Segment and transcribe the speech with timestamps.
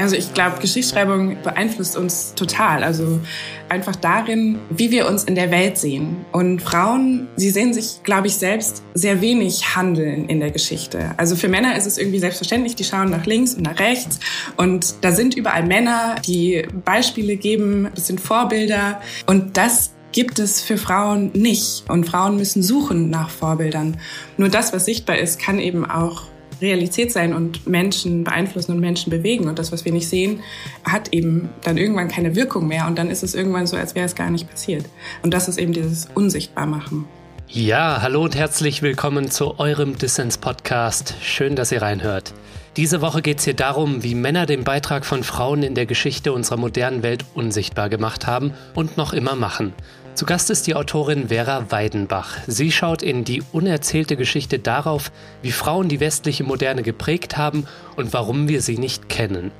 [0.00, 2.82] Also ich glaube, Geschichtsschreibung beeinflusst uns total.
[2.82, 3.20] Also
[3.68, 6.24] einfach darin, wie wir uns in der Welt sehen.
[6.32, 11.10] Und Frauen, sie sehen sich, glaube ich, selbst sehr wenig handeln in der Geschichte.
[11.16, 14.20] Also für Männer ist es irgendwie selbstverständlich, die schauen nach links und nach rechts.
[14.56, 19.00] Und da sind überall Männer, die Beispiele geben, das sind Vorbilder.
[19.26, 21.84] Und das gibt es für Frauen nicht.
[21.88, 23.98] Und Frauen müssen suchen nach Vorbildern.
[24.36, 26.22] Nur das, was sichtbar ist, kann eben auch
[26.60, 29.48] Realität sein und Menschen beeinflussen und Menschen bewegen.
[29.48, 30.40] Und das, was wir nicht sehen,
[30.84, 32.86] hat eben dann irgendwann keine Wirkung mehr.
[32.86, 34.86] Und dann ist es irgendwann so, als wäre es gar nicht passiert.
[35.22, 37.06] Und das ist eben dieses Unsichtbarmachen.
[37.48, 41.14] Ja, hallo und herzlich willkommen zu eurem Dissens-Podcast.
[41.20, 42.32] Schön, dass ihr reinhört.
[42.76, 46.32] Diese Woche geht es hier darum, wie Männer den Beitrag von Frauen in der Geschichte
[46.32, 49.72] unserer modernen Welt unsichtbar gemacht haben und noch immer machen.
[50.20, 52.36] Zu Gast ist die Autorin Vera Weidenbach.
[52.46, 57.64] Sie schaut in die unerzählte Geschichte darauf, wie Frauen die westliche Moderne geprägt haben
[57.96, 59.50] und warum wir sie nicht kennen.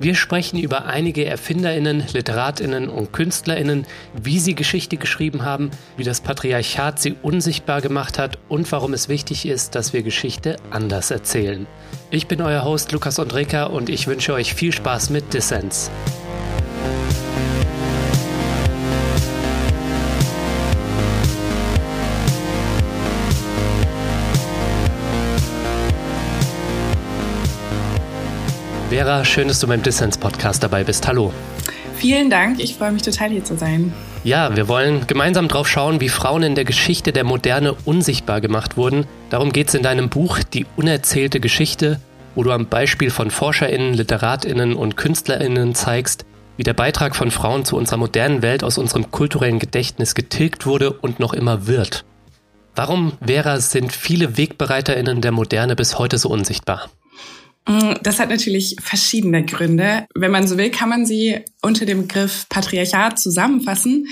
[0.00, 3.86] Wir sprechen über einige Erfinderinnen, Literatinnen und Künstlerinnen,
[4.20, 9.08] wie sie Geschichte geschrieben haben, wie das Patriarchat sie unsichtbar gemacht hat und warum es
[9.08, 11.68] wichtig ist, dass wir Geschichte anders erzählen.
[12.10, 15.88] Ich bin euer Host Lukas Andreka und ich wünsche euch viel Spaß mit Dissens.
[28.90, 31.06] Vera, schön, dass du beim Dissens-Podcast dabei bist.
[31.06, 31.32] Hallo.
[31.94, 33.92] Vielen Dank, ich freue mich total hier zu sein.
[34.24, 38.76] Ja, wir wollen gemeinsam drauf schauen, wie Frauen in der Geschichte der Moderne unsichtbar gemacht
[38.76, 39.06] wurden.
[39.30, 42.00] Darum geht es in deinem Buch Die unerzählte Geschichte,
[42.34, 47.64] wo du am Beispiel von ForscherInnen, LiteratInnen und KünstlerInnen zeigst, wie der Beitrag von Frauen
[47.64, 52.04] zu unserer modernen Welt aus unserem kulturellen Gedächtnis getilgt wurde und noch immer wird.
[52.74, 56.90] Warum, Vera, sind viele WegbereiterInnen der Moderne bis heute so unsichtbar?
[57.68, 60.06] Mm, das hat natürlich verschiedene Gründe.
[60.14, 64.08] Wenn man so will, kann man sie unter dem Begriff Patriarchat zusammenfassen.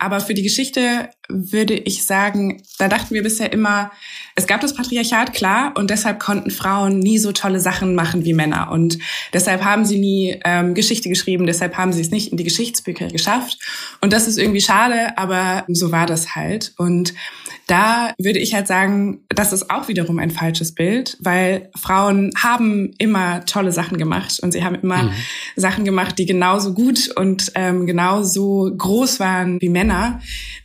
[0.00, 3.92] Aber für die Geschichte würde ich sagen, da dachten wir bisher immer,
[4.34, 8.32] es gab das Patriarchat, klar, und deshalb konnten Frauen nie so tolle Sachen machen wie
[8.32, 8.70] Männer.
[8.72, 8.98] Und
[9.34, 13.08] deshalb haben sie nie ähm, Geschichte geschrieben, deshalb haben sie es nicht in die Geschichtsbücher
[13.08, 13.58] geschafft.
[14.00, 16.72] Und das ist irgendwie schade, aber so war das halt.
[16.78, 17.12] Und
[17.66, 22.92] da würde ich halt sagen, das ist auch wiederum ein falsches Bild, weil Frauen haben
[22.98, 25.12] immer tolle Sachen gemacht und sie haben immer mhm.
[25.56, 29.89] Sachen gemacht, die genauso gut und ähm, genauso groß waren wie Männer.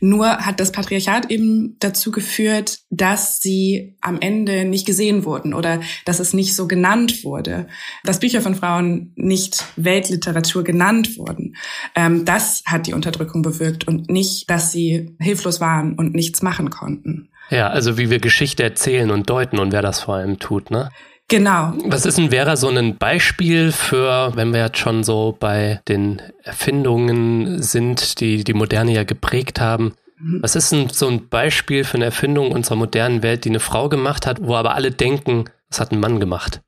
[0.00, 5.80] Nur hat das Patriarchat eben dazu geführt, dass sie am Ende nicht gesehen wurden oder
[6.04, 7.66] dass es nicht so genannt wurde,
[8.04, 11.56] dass Bücher von Frauen nicht Weltliteratur genannt wurden.
[11.94, 16.70] Ähm, das hat die Unterdrückung bewirkt und nicht, dass sie hilflos waren und nichts machen
[16.70, 17.28] konnten.
[17.50, 20.90] Ja, also wie wir Geschichte erzählen und deuten und wer das vor allem tut, ne?
[21.28, 21.72] Genau.
[21.86, 26.22] Was ist denn, wäre so ein Beispiel für, wenn wir jetzt schon so bei den
[26.44, 30.40] Erfindungen sind, die die Moderne ja geprägt haben, mhm.
[30.42, 33.88] was ist denn so ein Beispiel für eine Erfindung unserer modernen Welt, die eine Frau
[33.88, 36.60] gemacht hat, wo aber alle denken, das hat ein Mann gemacht?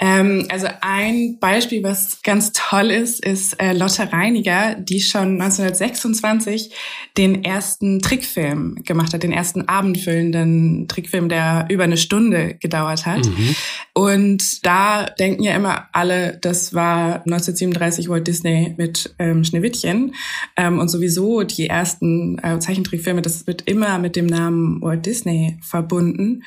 [0.00, 6.72] Ähm, also ein Beispiel, was ganz toll ist, ist äh, Lotte Reiniger, die schon 1926
[7.16, 13.26] den ersten Trickfilm gemacht hat, den ersten abendfüllenden Trickfilm, der über eine Stunde gedauert hat.
[13.26, 13.56] Mhm.
[13.92, 20.14] Und da denken ja immer alle, das war 1937 Walt Disney mit ähm, Schneewittchen.
[20.56, 25.58] Ähm, und sowieso die ersten äh, Zeichentrickfilme, das wird immer mit dem Namen Walt Disney
[25.60, 26.44] verbunden.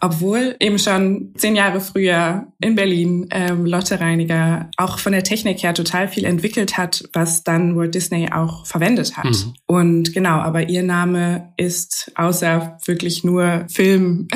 [0.00, 5.62] Obwohl eben schon zehn Jahre früher in Berlin ähm, Lotte Reiniger auch von der Technik
[5.62, 9.26] her total viel entwickelt hat, was dann Walt Disney auch verwendet hat.
[9.26, 9.54] Mhm.
[9.66, 14.28] Und genau, aber ihr Name ist außer wirklich nur Film,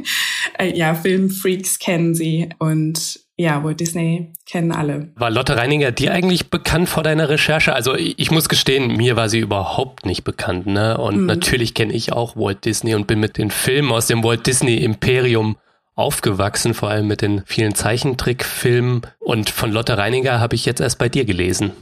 [0.58, 5.10] äh, ja, Filmfreaks kennen sie und ja, Walt Disney kennen alle.
[5.16, 7.74] War Lotte Reininger dir eigentlich bekannt vor deiner Recherche?
[7.74, 10.68] Also ich muss gestehen, mir war sie überhaupt nicht bekannt.
[10.68, 10.98] Ne?
[10.98, 11.26] Und mhm.
[11.26, 14.76] natürlich kenne ich auch Walt Disney und bin mit den Filmen aus dem Walt Disney
[14.76, 15.56] Imperium
[15.94, 19.02] aufgewachsen, vor allem mit den vielen Zeichentrickfilmen.
[19.18, 21.72] Und von Lotte Reininger habe ich jetzt erst bei dir gelesen.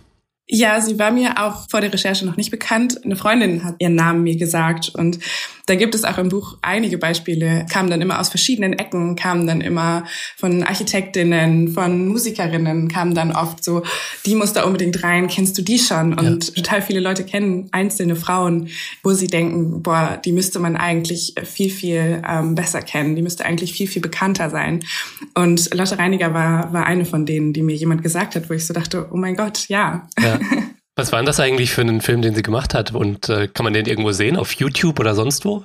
[0.52, 3.04] Ja, sie war mir auch vor der Recherche noch nicht bekannt.
[3.04, 5.20] Eine Freundin hat ihren Namen mir gesagt und
[5.70, 9.46] da gibt es auch im Buch einige Beispiele, kamen dann immer aus verschiedenen Ecken, kamen
[9.46, 10.04] dann immer
[10.36, 13.84] von Architektinnen, von Musikerinnen, kamen dann oft so,
[14.26, 16.18] die muss da unbedingt rein, kennst du die schon?
[16.18, 16.54] Und ja.
[16.54, 18.68] total viele Leute kennen einzelne Frauen,
[19.04, 23.44] wo sie denken, boah, die müsste man eigentlich viel, viel ähm, besser kennen, die müsste
[23.44, 24.80] eigentlich viel, viel bekannter sein.
[25.34, 28.66] Und Lotte Reiniger war, war eine von denen, die mir jemand gesagt hat, wo ich
[28.66, 30.08] so dachte, oh mein Gott, ja.
[30.20, 30.39] ja.
[30.96, 32.92] Was war denn das eigentlich für einen Film, den sie gemacht hat?
[32.92, 35.64] Und äh, kann man den irgendwo sehen, auf YouTube oder sonst wo?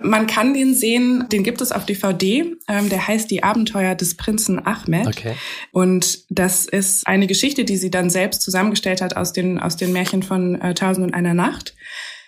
[0.00, 2.54] Man kann den sehen, den gibt es auf DVD.
[2.68, 5.06] Ähm, der heißt Die Abenteuer des Prinzen Ahmed.
[5.06, 5.34] Okay.
[5.72, 9.92] Und das ist eine Geschichte, die sie dann selbst zusammengestellt hat aus den, aus den
[9.92, 11.74] Märchen von äh, Tausend und einer Nacht.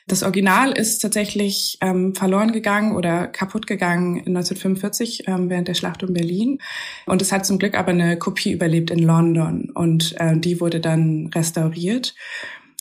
[0.09, 6.03] Das Original ist tatsächlich ähm, verloren gegangen oder kaputt gegangen 1945 ähm, während der Schlacht
[6.03, 6.61] um Berlin.
[7.05, 10.81] Und es hat zum Glück aber eine Kopie überlebt in London und äh, die wurde
[10.81, 12.15] dann restauriert.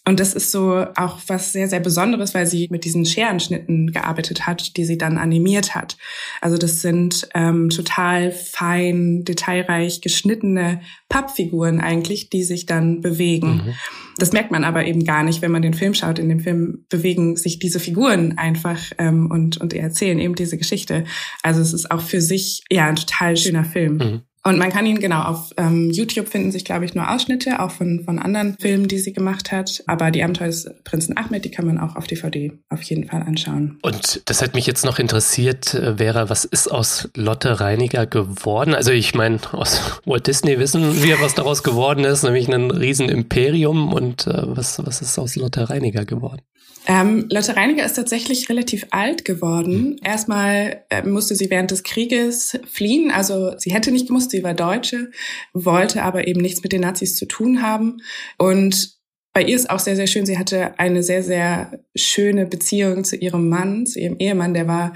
[0.07, 4.48] Und das ist so auch was sehr, sehr Besonderes, weil sie mit diesen Scherenschnitten gearbeitet
[4.48, 5.98] hat, die sie dann animiert hat.
[6.39, 13.65] Also das sind ähm, total fein, detailreich geschnittene Pappfiguren eigentlich, die sich dann bewegen.
[13.65, 13.74] Mhm.
[14.18, 16.19] Das merkt man aber eben gar nicht, wenn man den Film schaut.
[16.19, 21.04] In dem Film bewegen sich diese Figuren einfach ähm, und, und erzählen eben diese Geschichte.
[21.44, 23.98] Also es ist auch für sich ja ein total schöner Film.
[23.98, 24.21] Mhm.
[24.48, 27.70] Und man kann ihn genau auf ähm, YouTube finden sich, glaube ich, nur Ausschnitte, auch
[27.70, 29.84] von, von anderen Filmen, die sie gemacht hat.
[29.88, 33.24] Aber die Abenteuer des Prinzen Ahmed, die kann man auch auf DVD auf jeden Fall
[33.24, 33.78] anschauen.
[33.82, 38.74] Und das hat mich jetzt noch interessiert, äh, Vera, was ist aus Lotte Reiniger geworden?
[38.74, 43.92] Also ich meine, aus Walt Disney wissen wir, was daraus geworden ist, nämlich ein Riesenimperium.
[43.92, 46.42] Und äh, was, was ist aus Lotte Reiniger geworden?
[46.88, 49.89] Ähm, Lotte Reiniger ist tatsächlich relativ alt geworden.
[49.89, 49.95] Mhm.
[50.04, 53.12] Erstmal äh, musste sie während des Krieges fliehen.
[53.12, 55.12] Also sie hätte nicht gemusst, sie war Deutsche,
[55.54, 57.98] wollte aber eben nichts mit den Nazis zu tun haben.
[58.38, 58.97] Und
[59.38, 63.16] bei ihr ist auch sehr, sehr schön, sie hatte eine sehr, sehr schöne Beziehung zu
[63.16, 64.94] ihrem Mann, zu ihrem Ehemann, der war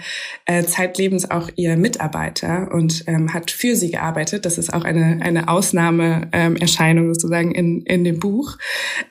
[0.47, 4.45] äh, zeitlebens auch ihr Mitarbeiter und ähm, hat für sie gearbeitet.
[4.45, 8.57] Das ist auch eine, eine Ausnahmeerscheinung ähm, sozusagen in, in dem Buch,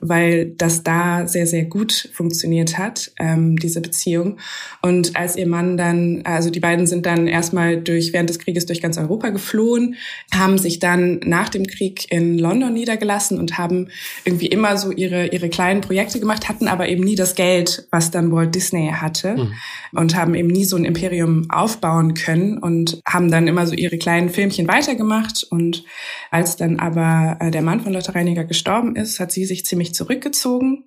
[0.01, 4.37] weil das da sehr, sehr gut funktioniert hat, ähm, diese Beziehung.
[4.81, 8.65] Und als ihr Mann dann, also die beiden sind dann erstmal durch, während des Krieges
[8.65, 9.95] durch ganz Europa geflohen,
[10.33, 13.87] haben sich dann nach dem Krieg in London niedergelassen und haben
[14.25, 18.11] irgendwie immer so ihre ihre, kleinen Projekte gemacht, hatten aber eben nie das Geld, was
[18.11, 19.53] dann Walt Disney hatte mhm.
[19.93, 23.97] und haben eben nie so ein Imperium aufbauen können und haben dann immer so ihre
[23.97, 25.43] kleinen Filmchen weitergemacht.
[25.49, 25.83] Und
[26.29, 29.93] als dann aber äh, der Mann von Lotte Reiniger gestorben ist, hat sie sich ziemlich
[29.93, 30.85] zurückgezogen.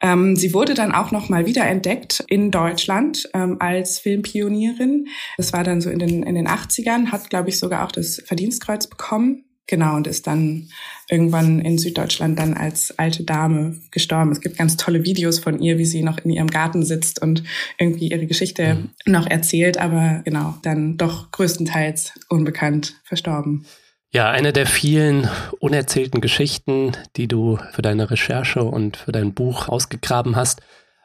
[0.00, 5.06] Ähm, sie wurde dann auch noch mal wieder entdeckt in Deutschland ähm, als Filmpionierin.
[5.36, 8.20] Das war dann so in den, in den 80ern, hat, glaube ich, sogar auch das
[8.26, 9.44] Verdienstkreuz bekommen.
[9.68, 10.68] Genau, und ist dann
[11.08, 14.32] irgendwann in Süddeutschland dann als alte Dame gestorben.
[14.32, 17.42] Es gibt ganz tolle Videos von ihr, wie sie noch in ihrem Garten sitzt und
[17.78, 18.90] irgendwie ihre Geschichte mhm.
[19.06, 23.64] noch erzählt, aber genau, dann doch größtenteils unbekannt verstorben.
[24.10, 25.28] Ja, eine der vielen
[25.58, 30.60] unerzählten Geschichten, die du für deine Recherche und für dein Buch ausgegraben hast.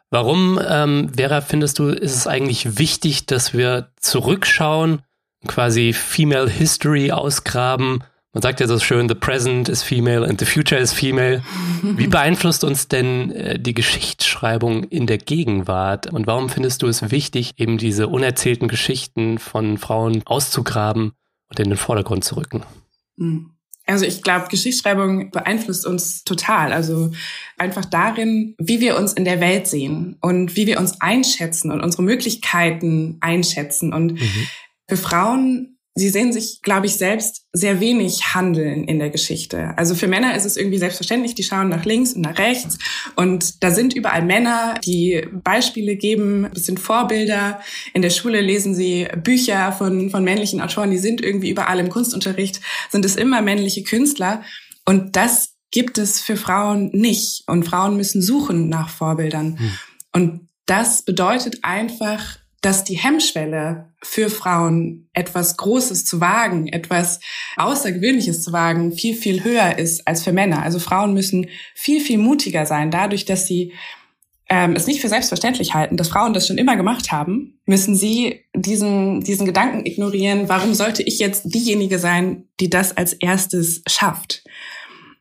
[0.10, 5.04] Warum, ähm, Vera, findest du, ist es eigentlich wichtig, dass wir zurückschauen,
[5.48, 8.04] quasi Female History ausgraben
[8.34, 11.42] man sagt ja so schön, the present is female and the future is female.
[11.82, 16.14] Wie beeinflusst uns denn äh, die Geschichtsschreibung in der Gegenwart?
[16.14, 21.14] Und warum findest du es wichtig, eben diese unerzählten Geschichten von Frauen auszugraben
[21.50, 22.64] und in den Vordergrund zu rücken?
[23.18, 23.52] Hm.
[23.88, 26.74] Also ich glaube, Geschichtsschreibung beeinflusst uns total.
[26.74, 27.12] Also
[27.58, 31.80] einfach darin, wie wir uns in der Welt sehen und wie wir uns einschätzen und
[31.80, 33.94] unsere Möglichkeiten einschätzen.
[33.94, 34.48] Und mhm.
[34.90, 39.74] für Frauen sie sehen sich, glaube ich, selbst sehr wenig handeln in der Geschichte.
[39.78, 42.78] Also für Männer ist es irgendwie selbstverständlich, die schauen nach links und nach rechts
[43.16, 47.62] und da sind überall Männer, die Beispiele geben, das sind Vorbilder.
[47.94, 51.90] In der Schule lesen sie Bücher von, von männlichen Autoren, die sind irgendwie überall im
[51.90, 54.44] Kunstunterricht, sind es immer männliche Künstler
[54.86, 59.58] und das gibt es für Frauen nicht und Frauen müssen suchen nach Vorbildern.
[59.60, 59.72] Hm.
[60.14, 67.20] Und das bedeutet einfach, dass die Hemmschwelle für Frauen, etwas Großes zu wagen, etwas
[67.56, 70.64] Außergewöhnliches zu wagen, viel, viel höher ist als für Männer.
[70.64, 73.74] Also Frauen müssen viel, viel mutiger sein, dadurch, dass sie
[74.50, 78.46] ähm, es nicht für selbstverständlich halten, dass Frauen das schon immer gemacht haben, müssen sie
[78.56, 84.44] diesen, diesen Gedanken ignorieren, warum sollte ich jetzt diejenige sein, die das als erstes schafft?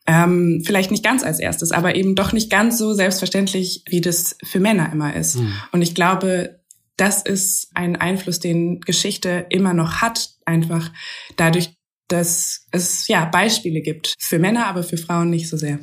[0.06, 4.36] Ähm, vielleicht nicht ganz als erstes, aber eben doch nicht ganz so selbstverständlich, wie das
[4.44, 5.36] für Männer immer ist.
[5.36, 5.52] Mhm.
[5.72, 6.60] Und ich glaube,
[6.96, 10.90] das ist ein Einfluss, den Geschichte immer noch hat, einfach
[11.36, 11.74] dadurch,
[12.08, 14.14] dass es ja Beispiele gibt.
[14.18, 15.78] Für Männer, aber für Frauen nicht so sehr.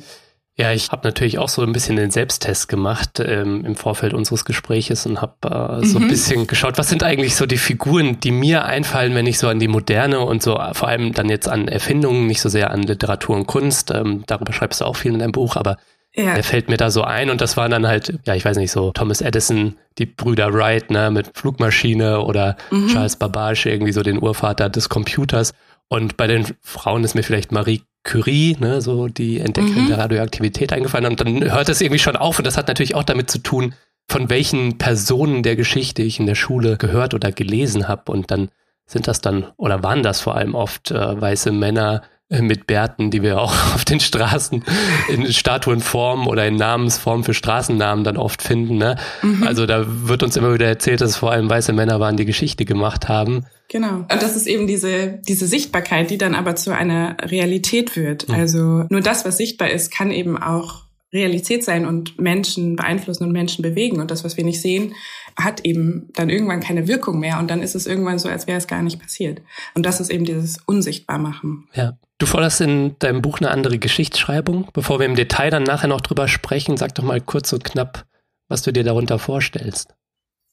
[0.56, 4.44] Ja, ich habe natürlich auch so ein bisschen den Selbsttest gemacht ähm, im Vorfeld unseres
[4.44, 6.04] Gespräches und habe äh, so mhm.
[6.04, 9.48] ein bisschen geschaut, was sind eigentlich so die Figuren, die mir einfallen, wenn ich so
[9.48, 12.84] an die Moderne und so vor allem dann jetzt an Erfindungen, nicht so sehr an
[12.84, 15.76] Literatur und Kunst, ähm, darüber schreibst du auch viel in deinem Buch, aber
[16.14, 16.34] ja.
[16.34, 18.70] Der fällt mir da so ein und das waren dann halt, ja, ich weiß nicht,
[18.70, 22.88] so Thomas Edison, die Brüder Wright, ne, mit Flugmaschine oder mhm.
[22.88, 25.52] Charles Babbage, irgendwie so den Urvater des Computers.
[25.88, 29.88] Und bei den Frauen ist mir vielleicht Marie Curie, ne, so die Entdeckerin mhm.
[29.88, 33.02] der Radioaktivität eingefallen und dann hört es irgendwie schon auf und das hat natürlich auch
[33.02, 33.74] damit zu tun,
[34.08, 38.12] von welchen Personen der Geschichte ich in der Schule gehört oder gelesen habe.
[38.12, 38.50] Und dann
[38.86, 43.22] sind das dann, oder waren das vor allem oft äh, weiße Männer, mit Bärten, die
[43.22, 44.64] wir auch auf den Straßen
[45.08, 48.78] in Statuenform oder in Namensform für Straßennamen dann oft finden.
[48.78, 48.96] Ne?
[49.22, 49.46] Mhm.
[49.46, 52.24] Also da wird uns immer wieder erzählt, dass es vor allem weiße Männer waren, die
[52.24, 53.44] Geschichte gemacht haben.
[53.68, 53.96] Genau.
[53.96, 58.28] Und das ist eben diese, diese Sichtbarkeit, die dann aber zu einer Realität wird.
[58.28, 58.34] Mhm.
[58.34, 60.83] Also nur das, was sichtbar ist, kann eben auch
[61.14, 64.00] Realität sein und Menschen beeinflussen und Menschen bewegen.
[64.00, 64.94] Und das, was wir nicht sehen,
[65.38, 67.38] hat eben dann irgendwann keine Wirkung mehr.
[67.38, 69.40] Und dann ist es irgendwann so, als wäre es gar nicht passiert.
[69.74, 71.68] Und das ist eben dieses Unsichtbarmachen.
[71.72, 71.96] Ja.
[72.18, 74.68] Du forderst in deinem Buch eine andere Geschichtsschreibung.
[74.72, 78.06] Bevor wir im Detail dann nachher noch drüber sprechen, sag doch mal kurz und knapp,
[78.48, 79.94] was du dir darunter vorstellst.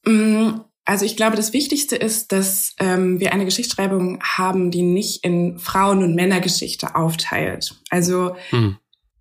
[0.06, 0.52] Mm,
[0.86, 5.60] also ich glaube, das Wichtigste ist, dass ähm, wir eine Geschichtsschreibung haben, die nicht in
[5.60, 7.76] Frauen- und Männergeschichte aufteilt.
[7.90, 8.78] Also hm.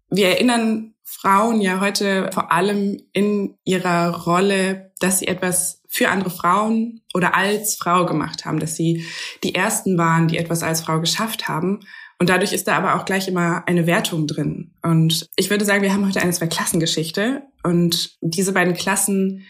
[0.09, 6.31] wir erinnern Frauen ja heute vor allem in ihrer Rolle, dass sie etwas für andere
[6.31, 9.05] Frauen oder als Frau gemacht haben, dass sie
[9.43, 11.81] die ersten waren, die etwas als Frau geschafft haben.
[12.21, 14.73] Und dadurch ist da aber auch gleich immer eine Wertung drin.
[14.83, 19.47] Und ich würde sagen, wir haben heute eine Zwei-Klassengeschichte und diese beiden Klassen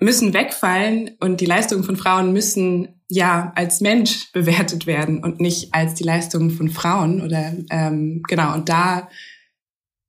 [0.00, 5.72] müssen wegfallen und die Leistungen von Frauen müssen ja als Mensch bewertet werden und nicht
[5.72, 8.54] als die Leistungen von Frauen oder ähm, genau.
[8.54, 9.08] Und da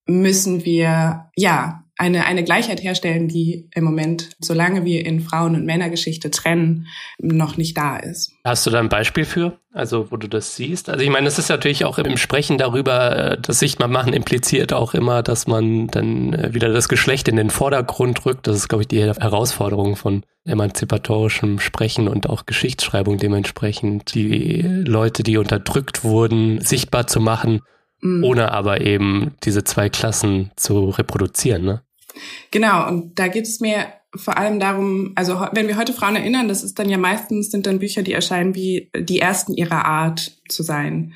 [0.07, 5.65] müssen wir ja eine, eine Gleichheit herstellen, die im Moment, solange wir in Frauen- und
[5.65, 6.87] Männergeschichte trennen,
[7.19, 8.31] noch nicht da ist.
[8.45, 10.89] Hast du da ein Beispiel für, also wo du das siehst?
[10.89, 14.93] Also ich meine, es ist natürlich auch im Sprechen darüber, äh, das Sichtbarmachen impliziert auch
[14.93, 18.45] immer, dass man dann äh, wieder das Geschlecht in den Vordergrund rückt.
[18.45, 25.23] Das ist, glaube ich, die Herausforderung von emanzipatorischem Sprechen und auch Geschichtsschreibung dementsprechend, die Leute,
[25.23, 27.61] die unterdrückt wurden, sichtbar zu machen
[28.01, 28.24] mhm.
[28.24, 31.63] ohne aber eben diese zwei Klassen zu reproduzieren.
[31.63, 31.82] Ne?
[32.51, 36.48] Genau, und da geht es mir vor allem darum, also wenn wir heute Frauen erinnern,
[36.48, 40.32] das ist dann ja meistens, sind dann Bücher, die erscheinen wie die ersten ihrer Art
[40.48, 41.13] zu sein.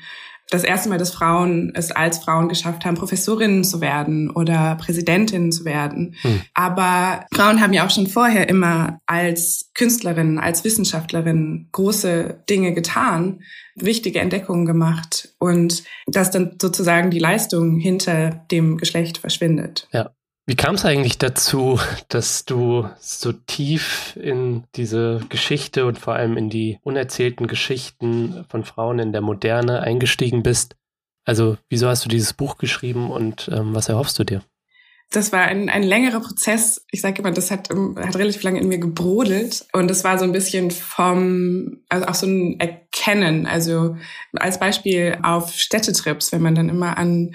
[0.52, 5.50] Das erste Mal, dass Frauen es als Frauen geschafft haben, Professorinnen zu werden oder Präsidentinnen
[5.50, 6.14] zu werden.
[6.20, 6.42] Hm.
[6.52, 13.40] Aber Frauen haben ja auch schon vorher immer als Künstlerinnen, als Wissenschaftlerinnen große Dinge getan,
[13.76, 19.88] wichtige Entdeckungen gemacht und dass dann sozusagen die Leistung hinter dem Geschlecht verschwindet.
[19.90, 20.10] Ja.
[20.52, 26.36] Wie kam es eigentlich dazu, dass du so tief in diese Geschichte und vor allem
[26.36, 30.76] in die unerzählten Geschichten von Frauen in der Moderne eingestiegen bist?
[31.24, 34.42] Also, wieso hast du dieses Buch geschrieben und ähm, was erhoffst du dir?
[35.12, 36.84] Das war ein, ein längerer Prozess.
[36.90, 39.66] Ich sage immer, das hat, ähm, hat relativ lange in mir gebrodelt.
[39.72, 43.46] Und das war so ein bisschen vom, also auch so ein Erkennen.
[43.46, 43.96] Also
[44.32, 47.34] als Beispiel auf Städtetrips, wenn man dann immer an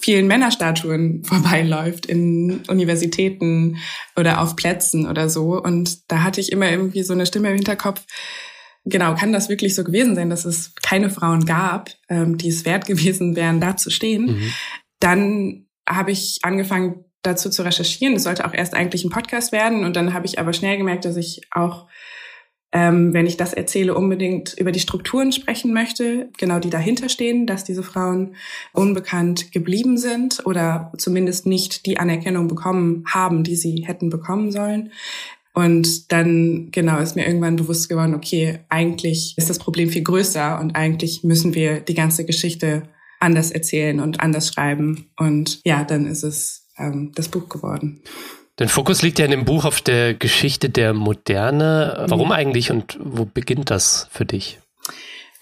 [0.00, 3.78] vielen Männerstatuen vorbeiläuft in Universitäten
[4.16, 5.60] oder auf Plätzen oder so.
[5.60, 8.04] Und da hatte ich immer irgendwie so eine Stimme im Hinterkopf,
[8.84, 12.64] genau, kann das wirklich so gewesen sein, dass es keine Frauen gab, ähm, die es
[12.64, 14.26] wert gewesen wären, da zu stehen?
[14.26, 14.52] Mhm.
[15.00, 18.14] Dann habe ich angefangen, dazu zu recherchieren.
[18.14, 19.84] Das sollte auch erst eigentlich ein Podcast werden.
[19.84, 21.86] Und dann habe ich aber schnell gemerkt, dass ich auch,
[22.72, 27.46] ähm, wenn ich das erzähle, unbedingt über die Strukturen sprechen möchte, genau die dahinter stehen,
[27.46, 28.36] dass diese Frauen
[28.72, 34.92] unbekannt geblieben sind oder zumindest nicht die Anerkennung bekommen haben, die sie hätten bekommen sollen.
[35.54, 40.60] Und dann, genau, ist mir irgendwann bewusst geworden, okay, eigentlich ist das Problem viel größer
[40.60, 42.82] und eigentlich müssen wir die ganze Geschichte
[43.20, 45.08] anders erzählen und anders schreiben.
[45.16, 48.02] Und ja, dann ist es ähm, das Buch geworden.
[48.56, 52.06] Dein Fokus liegt ja in dem Buch auf der Geschichte der Moderne.
[52.08, 52.32] Warum mhm.
[52.32, 54.58] eigentlich und wo beginnt das für dich?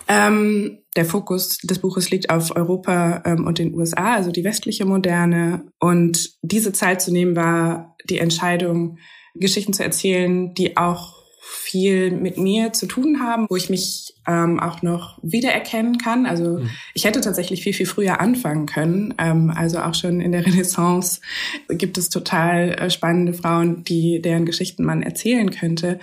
[0.08, 4.84] Ähm, der Fokus des Buches liegt auf Europa ähm, und den USA, also die westliche
[4.84, 5.64] Moderne.
[5.78, 8.98] Und diese Zeit zu nehmen war die Entscheidung,
[9.34, 11.23] Geschichten zu erzählen, die auch
[11.54, 16.26] viel mit mir zu tun haben, wo ich mich ähm, auch noch wiedererkennen kann.
[16.26, 16.70] Also mhm.
[16.94, 19.14] ich hätte tatsächlich viel, viel früher anfangen können.
[19.18, 21.20] Ähm, also auch schon in der Renaissance
[21.68, 25.98] gibt es total äh, spannende Frauen, die deren Geschichten man erzählen könnte.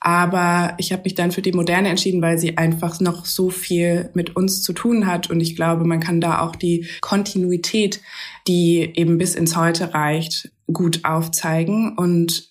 [0.00, 4.10] Aber ich habe mich dann für die Moderne entschieden, weil sie einfach noch so viel
[4.14, 5.30] mit uns zu tun hat.
[5.30, 8.00] Und ich glaube, man kann da auch die Kontinuität,
[8.48, 11.96] die eben bis ins Heute reicht, gut aufzeigen.
[11.96, 12.48] Und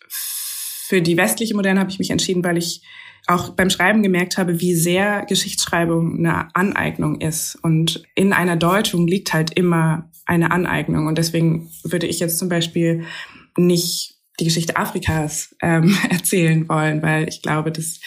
[0.87, 2.81] für die westliche Moderne habe ich mich entschieden, weil ich
[3.27, 7.57] auch beim Schreiben gemerkt habe, wie sehr Geschichtsschreibung eine Aneignung ist.
[7.63, 11.07] Und in einer Deutung liegt halt immer eine Aneignung.
[11.07, 13.05] Und deswegen würde ich jetzt zum Beispiel
[13.57, 17.99] nicht die Geschichte Afrikas ähm, erzählen wollen, weil ich glaube, dass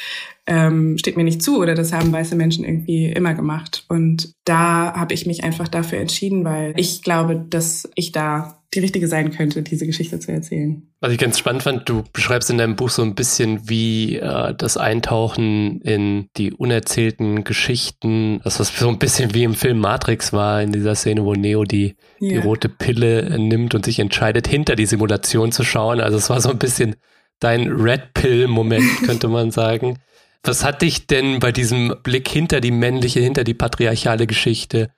[0.48, 3.84] ähm, steht mir nicht zu oder das haben weiße Menschen irgendwie immer gemacht.
[3.88, 8.80] Und da habe ich mich einfach dafür entschieden, weil ich glaube, dass ich da die
[8.80, 10.82] richtige sein könnte, diese Geschichte zu erzählen.
[11.00, 14.54] Was ich ganz spannend fand, du beschreibst in deinem Buch so ein bisschen wie äh,
[14.54, 20.32] das Eintauchen in die unerzählten Geschichten, das was so ein bisschen wie im Film Matrix
[20.32, 22.28] war, in dieser Szene, wo Neo die, ja.
[22.30, 26.00] die rote Pille nimmt und sich entscheidet, hinter die Simulation zu schauen.
[26.00, 26.96] Also es war so ein bisschen
[27.40, 29.98] dein Red Pill-Moment, könnte man sagen.
[30.42, 34.90] Was hat dich denn bei diesem Blick hinter die männliche, hinter die patriarchale Geschichte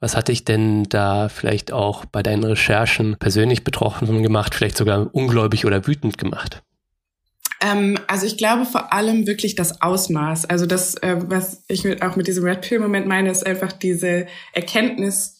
[0.00, 5.14] was hat dich denn da vielleicht auch bei deinen Recherchen persönlich betroffen gemacht, vielleicht sogar
[5.14, 6.62] ungläubig oder wütend gemacht?
[7.62, 10.44] Ähm, also ich glaube vor allem wirklich das Ausmaß.
[10.44, 15.35] Also das, äh, was ich auch mit diesem Red Pill-Moment meine, ist einfach diese Erkenntnis,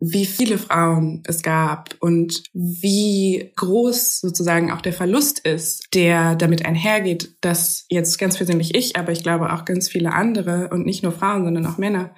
[0.00, 6.64] wie viele Frauen es gab und wie groß sozusagen auch der Verlust ist, der damit
[6.64, 11.02] einhergeht, dass jetzt ganz persönlich ich, aber ich glaube auch ganz viele andere und nicht
[11.02, 12.14] nur Frauen, sondern auch Männer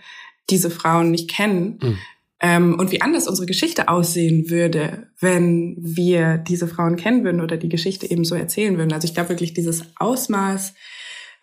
[0.51, 1.79] diese Frauen nicht kennen.
[1.83, 1.99] Mhm.
[2.43, 7.57] Ähm, und wie anders unsere Geschichte aussehen würde, wenn wir diese Frauen kennen würden oder
[7.57, 8.93] die Geschichte eben so erzählen würden.
[8.93, 10.75] Also ich glaube wirklich, dieses Ausmaß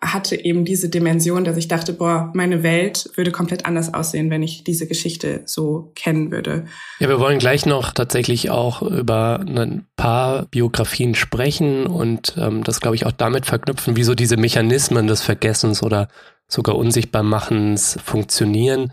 [0.00, 4.44] hatte eben diese Dimension, dass ich dachte, boah, meine Welt würde komplett anders aussehen, wenn
[4.44, 6.66] ich diese Geschichte so kennen würde.
[7.00, 12.80] Ja, wir wollen gleich noch tatsächlich auch über ein paar Biografien sprechen und ähm, das,
[12.80, 16.08] glaube ich, auch damit verknüpfen, wie so diese Mechanismen des Vergessens oder
[16.46, 18.92] sogar Unsichtbarmachens funktionieren.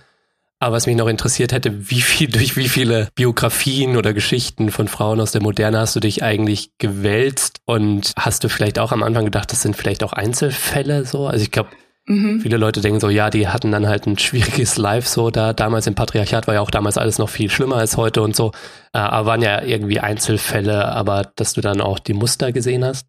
[0.66, 4.88] Aber was mich noch interessiert hätte, wie viel, durch wie viele Biografien oder Geschichten von
[4.88, 7.60] Frauen aus der Moderne hast du dich eigentlich gewälzt?
[7.66, 11.28] Und hast du vielleicht auch am Anfang gedacht, das sind vielleicht auch Einzelfälle so?
[11.28, 11.70] Also ich glaube,
[12.08, 12.42] mhm.
[12.42, 15.54] viele Leute denken so, ja, die hatten dann halt ein schwieriges Life so da.
[15.54, 18.52] Damals im Patriarchat war ja auch damals alles noch viel schlimmer als heute und so.
[18.92, 23.06] Äh, aber waren ja irgendwie Einzelfälle, aber dass du dann auch die Muster gesehen hast?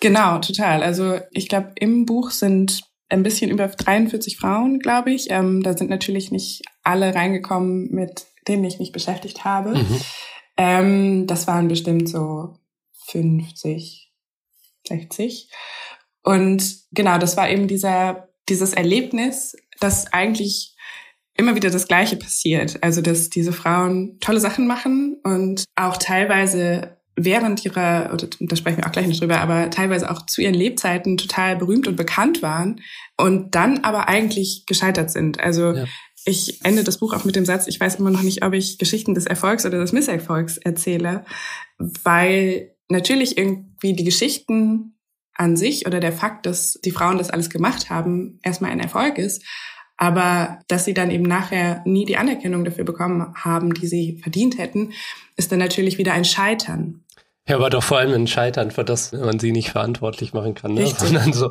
[0.00, 0.82] Genau, total.
[0.82, 5.30] Also ich glaube, im Buch sind ein bisschen über 43 Frauen, glaube ich.
[5.30, 9.76] Ähm, da sind natürlich nicht alle reingekommen, mit denen ich mich beschäftigt habe.
[9.76, 10.00] Mhm.
[10.56, 12.54] Ähm, das waren bestimmt so
[13.06, 14.12] 50,
[14.86, 15.50] 60.
[16.22, 20.76] Und genau, das war eben dieser, dieses Erlebnis, dass eigentlich
[21.34, 22.82] immer wieder das Gleiche passiert.
[22.82, 28.78] Also, dass diese Frauen tolle Sachen machen und auch teilweise während ihrer, oder da sprechen
[28.78, 32.42] wir auch gleich nicht drüber, aber teilweise auch zu ihren Lebzeiten total berühmt und bekannt
[32.42, 32.80] waren
[33.16, 35.40] und dann aber eigentlich gescheitert sind.
[35.40, 35.84] Also ja.
[36.30, 38.78] Ich ende das Buch auch mit dem Satz, ich weiß immer noch nicht, ob ich
[38.78, 41.24] Geschichten des Erfolgs oder des Misserfolgs erzähle,
[41.78, 44.94] weil natürlich irgendwie die Geschichten
[45.34, 49.18] an sich oder der Fakt, dass die Frauen das alles gemacht haben, erstmal ein Erfolg
[49.18, 49.42] ist.
[49.96, 54.56] Aber dass sie dann eben nachher nie die Anerkennung dafür bekommen haben, die sie verdient
[54.56, 54.92] hätten,
[55.36, 57.04] ist dann natürlich wieder ein Scheitern.
[57.50, 60.74] Ja, aber doch vor allem ein Scheitern, für das man sie nicht verantwortlich machen kann,
[60.74, 60.86] ne?
[60.86, 61.50] sondern so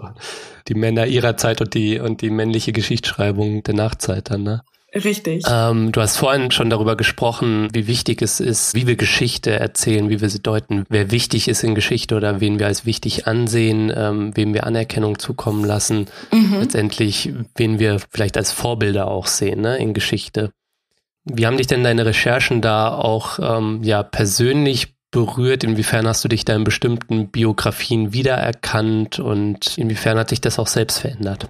[0.70, 4.44] die Männer ihrer Zeit und die, und die männliche Geschichtsschreibung der Nachzeit dann.
[4.44, 4.62] Ne?
[4.96, 5.44] Richtig.
[5.50, 10.10] Ähm, du hast vorhin schon darüber gesprochen, wie wichtig es ist, wie wir Geschichte erzählen,
[10.10, 13.92] wie wir sie deuten, wer wichtig ist in Geschichte oder wen wir als wichtig ansehen,
[13.94, 16.60] ähm, wem wir Anerkennung zukommen lassen, mhm.
[16.62, 20.52] letztendlich wen wir vielleicht als Vorbilder auch sehen ne, in Geschichte.
[21.26, 25.64] Wie haben dich denn deine Recherchen da auch ähm, ja persönlich berührt?
[25.64, 30.68] Inwiefern hast du dich da in bestimmten Biografien wiedererkannt und inwiefern hat dich das auch
[30.68, 31.50] selbst verändert?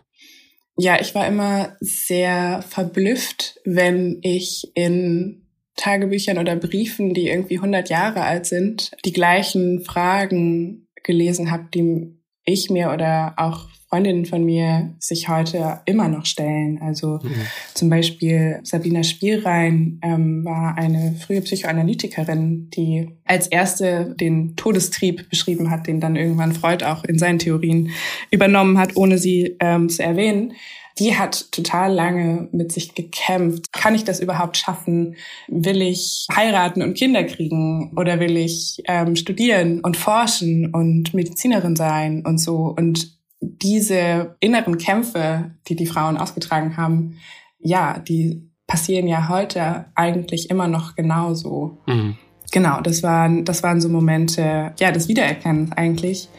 [0.78, 5.46] Ja, ich war immer sehr verblüfft, wenn ich in
[5.76, 12.19] Tagebüchern oder Briefen, die irgendwie 100 Jahre alt sind, die gleichen Fragen gelesen habe, die
[12.50, 16.80] ich mir oder auch Freundinnen von mir sich heute immer noch stellen.
[16.80, 17.32] Also mhm.
[17.74, 25.72] zum Beispiel Sabina Spielrein ähm, war eine frühe Psychoanalytikerin, die als erste den Todestrieb beschrieben
[25.72, 27.90] hat, den dann irgendwann Freud auch in seinen Theorien
[28.30, 30.54] übernommen hat, ohne sie ähm, zu erwähnen
[31.00, 33.72] die hat total lange mit sich gekämpft.
[33.72, 35.16] Kann ich das überhaupt schaffen?
[35.48, 37.94] Will ich heiraten und Kinder kriegen?
[37.96, 42.74] Oder will ich ähm, studieren und forschen und Medizinerin sein und so?
[42.78, 47.18] Und diese inneren Kämpfe, die die Frauen ausgetragen haben,
[47.60, 51.80] ja, die passieren ja heute eigentlich immer noch genauso.
[51.88, 52.18] Mhm.
[52.52, 56.30] Genau, das waren, das waren so Momente, ja, des Wiedererkennens eigentlich,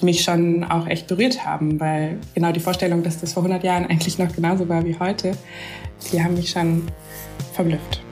[0.00, 3.64] die mich schon auch echt berührt haben, weil genau die Vorstellung, dass das vor 100
[3.64, 5.32] Jahren eigentlich noch genauso war wie heute,
[6.12, 6.82] die haben mich schon
[7.54, 8.03] verblüfft.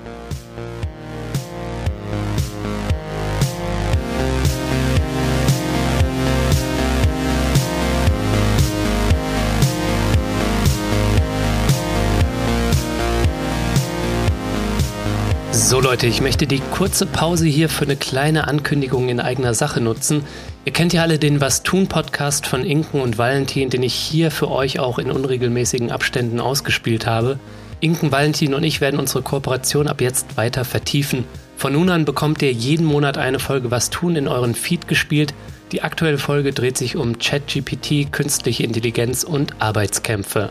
[15.63, 19.81] So Leute, ich möchte die kurze Pause hier für eine kleine Ankündigung in eigener Sache
[19.81, 20.25] nutzen.
[20.65, 24.33] Ihr kennt ja alle den Was tun Podcast von Inken und Valentin, den ich hier
[24.33, 27.39] für euch auch in unregelmäßigen Abständen ausgespielt habe.
[27.81, 31.25] Inken, Valentin und ich werden unsere Kooperation ab jetzt weiter vertiefen.
[31.57, 35.33] Von nun an bekommt ihr jeden Monat eine Folge Was tun in euren Feed gespielt.
[35.71, 40.51] Die aktuelle Folge dreht sich um ChatGPT, künstliche Intelligenz und Arbeitskämpfe.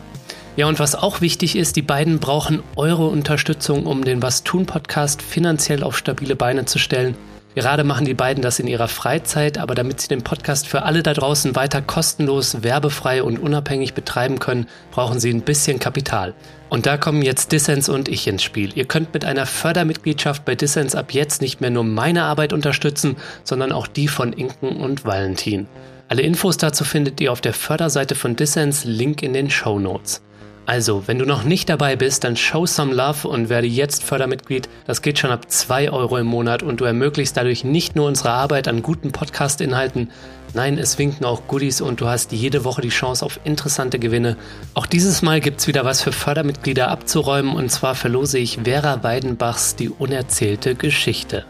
[0.57, 4.65] Ja, und was auch wichtig ist, die beiden brauchen eure Unterstützung, um den Was tun
[4.65, 7.15] Podcast finanziell auf stabile Beine zu stellen.
[7.55, 11.03] Gerade machen die beiden das in ihrer Freizeit, aber damit sie den Podcast für alle
[11.03, 16.33] da draußen weiter kostenlos, werbefrei und unabhängig betreiben können, brauchen sie ein bisschen Kapital.
[16.69, 18.71] Und da kommen jetzt Dissens und ich ins Spiel.
[18.75, 23.17] Ihr könnt mit einer Fördermitgliedschaft bei Dissens ab jetzt nicht mehr nur meine Arbeit unterstützen,
[23.43, 25.67] sondern auch die von Inken und Valentin.
[26.07, 30.21] Alle Infos dazu findet ihr auf der Förderseite von Dissens, Link in den Show Notes.
[30.65, 34.69] Also, wenn du noch nicht dabei bist, dann show some love und werde jetzt Fördermitglied.
[34.85, 38.29] Das geht schon ab 2 Euro im Monat und du ermöglichst dadurch nicht nur unsere
[38.29, 40.11] Arbeit an guten Podcast-Inhalten,
[40.53, 44.37] nein, es winken auch Goodies und du hast jede Woche die Chance auf interessante Gewinne.
[44.73, 49.75] Auch dieses Mal gibt's wieder was für Fördermitglieder abzuräumen und zwar verlose ich Vera Weidenbachs
[49.75, 51.45] Die unerzählte Geschichte.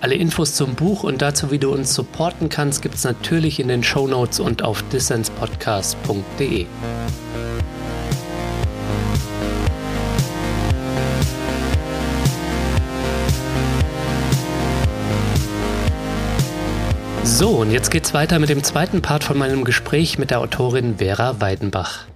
[0.00, 3.82] Alle Infos zum Buch und dazu, wie du uns supporten kannst, gibt's natürlich in den
[3.82, 6.66] Show Notes und auf dissenspodcast.de.
[17.30, 20.96] So, und jetzt geht's weiter mit dem zweiten Part von meinem Gespräch mit der Autorin
[20.96, 22.06] Vera Weidenbach.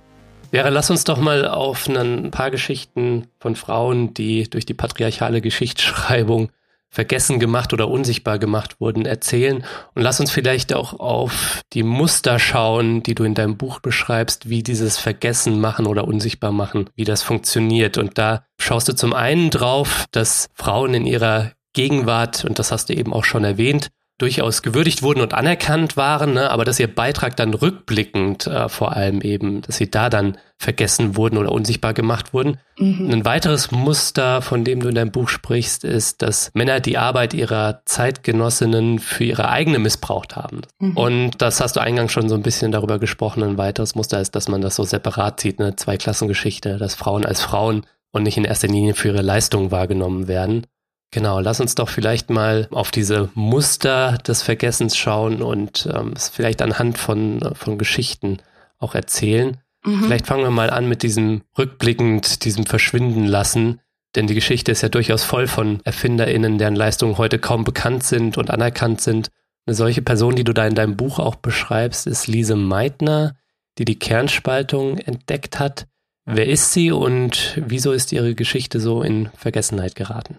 [0.51, 5.41] Vera, lass uns doch mal auf ein paar Geschichten von Frauen, die durch die patriarchale
[5.41, 6.51] Geschichtsschreibung
[6.89, 9.65] vergessen gemacht oder unsichtbar gemacht wurden, erzählen.
[9.95, 14.49] Und lass uns vielleicht auch auf die Muster schauen, die du in deinem Buch beschreibst,
[14.49, 17.97] wie dieses Vergessen machen oder unsichtbar machen, wie das funktioniert.
[17.97, 22.89] Und da schaust du zum einen drauf, dass Frauen in ihrer Gegenwart, und das hast
[22.89, 23.91] du eben auch schon erwähnt,
[24.23, 28.97] durchaus gewürdigt wurden und anerkannt waren, ne, aber dass ihr Beitrag dann rückblickend äh, vor
[28.97, 32.59] allem eben, dass sie da dann vergessen wurden oder unsichtbar gemacht wurden.
[32.79, 33.11] Mhm.
[33.11, 37.35] Ein weiteres Muster, von dem du in deinem Buch sprichst, ist, dass Männer die Arbeit
[37.35, 40.63] ihrer Zeitgenossinnen für ihre eigene missbraucht haben.
[40.79, 40.97] Mhm.
[40.97, 43.43] Und das hast du eingangs schon so ein bisschen darüber gesprochen.
[43.43, 47.41] Ein weiteres Muster ist, dass man das so separat sieht, eine Zweiklassengeschichte, dass Frauen als
[47.41, 50.67] Frauen und nicht in erster Linie für ihre Leistung wahrgenommen werden.
[51.13, 56.31] Genau, lass uns doch vielleicht mal auf diese Muster des Vergessens schauen und ähm, es
[56.31, 58.39] vielleicht anhand von, von Geschichten
[58.79, 59.59] auch erzählen.
[59.85, 60.05] Mhm.
[60.05, 63.81] Vielleicht fangen wir mal an mit diesem rückblickend, diesem Verschwinden lassen.
[64.15, 68.39] Denn die Geschichte ist ja durchaus voll von ErfinderInnen, deren Leistungen heute kaum bekannt sind
[68.39, 69.29] und anerkannt sind.
[69.67, 73.37] Eine solche Person, die du da in deinem Buch auch beschreibst, ist Lise Meitner,
[73.79, 75.87] die die Kernspaltung entdeckt hat.
[76.25, 80.39] Wer ist sie und wieso ist ihre Geschichte so in Vergessenheit geraten?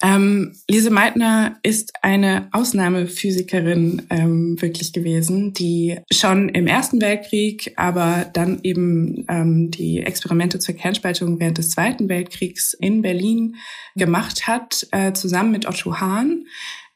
[0.00, 8.30] Ähm, Lise Meitner ist eine Ausnahmephysikerin ähm, wirklich gewesen, die schon im Ersten Weltkrieg, aber
[8.32, 13.56] dann eben ähm, die Experimente zur Kernspaltung während des Zweiten Weltkriegs in Berlin
[13.96, 16.46] gemacht hat, äh, zusammen mit Otto Hahn.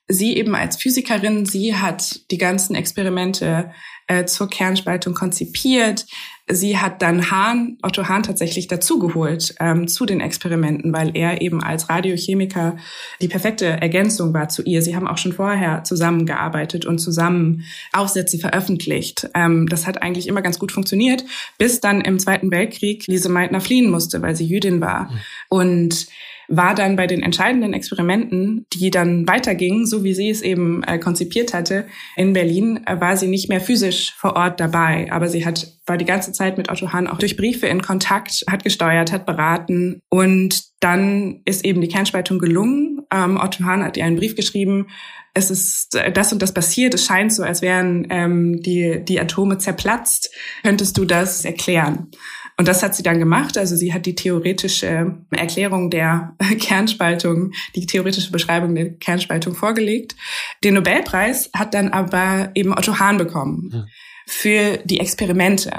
[0.07, 3.73] Sie eben als Physikerin, sie hat die ganzen Experimente
[4.07, 6.07] äh, zur Kernspaltung konzipiert.
[6.55, 11.62] Sie hat dann Hahn, Otto Hahn tatsächlich dazugeholt ähm, zu den Experimenten, weil er eben
[11.62, 12.77] als Radiochemiker
[13.21, 14.83] die perfekte Ergänzung war zu ihr.
[14.83, 19.29] Sie haben auch schon vorher zusammengearbeitet und zusammen Aufsätze veröffentlicht.
[19.35, 21.25] Ähm, das hat eigentlich immer ganz gut funktioniert,
[21.59, 25.05] bis dann im Zweiten Weltkrieg Lise Meitner fliehen musste, weil sie Jüdin war.
[25.05, 25.19] Mhm.
[25.49, 26.07] Und
[26.55, 30.99] war dann bei den entscheidenden Experimenten, die dann weitergingen, so wie sie es eben äh,
[30.99, 35.11] konzipiert hatte, in Berlin, äh, war sie nicht mehr physisch vor Ort dabei.
[35.11, 38.45] Aber sie hat, war die ganze Zeit mit Otto Hahn auch durch Briefe in Kontakt,
[38.51, 40.03] hat gesteuert, hat beraten.
[40.11, 43.01] Und dann ist eben die Kernspaltung gelungen.
[43.11, 44.88] Ähm, Otto Hahn hat ihr einen Brief geschrieben,
[45.35, 49.19] es ist äh, das und das passiert, es scheint so, als wären ähm, die, die
[49.19, 50.31] Atome zerplatzt.
[50.62, 52.11] Könntest du das erklären?
[52.57, 53.57] Und das hat sie dann gemacht.
[53.59, 60.17] Also sie hat die theoretische Erklärung der Kernspaltung, die theoretische Beschreibung der Kernspaltung vorgelegt.
[60.62, 63.71] Den Nobelpreis hat dann aber eben Otto Hahn bekommen.
[63.73, 63.85] Ja
[64.33, 65.71] für die Experimente.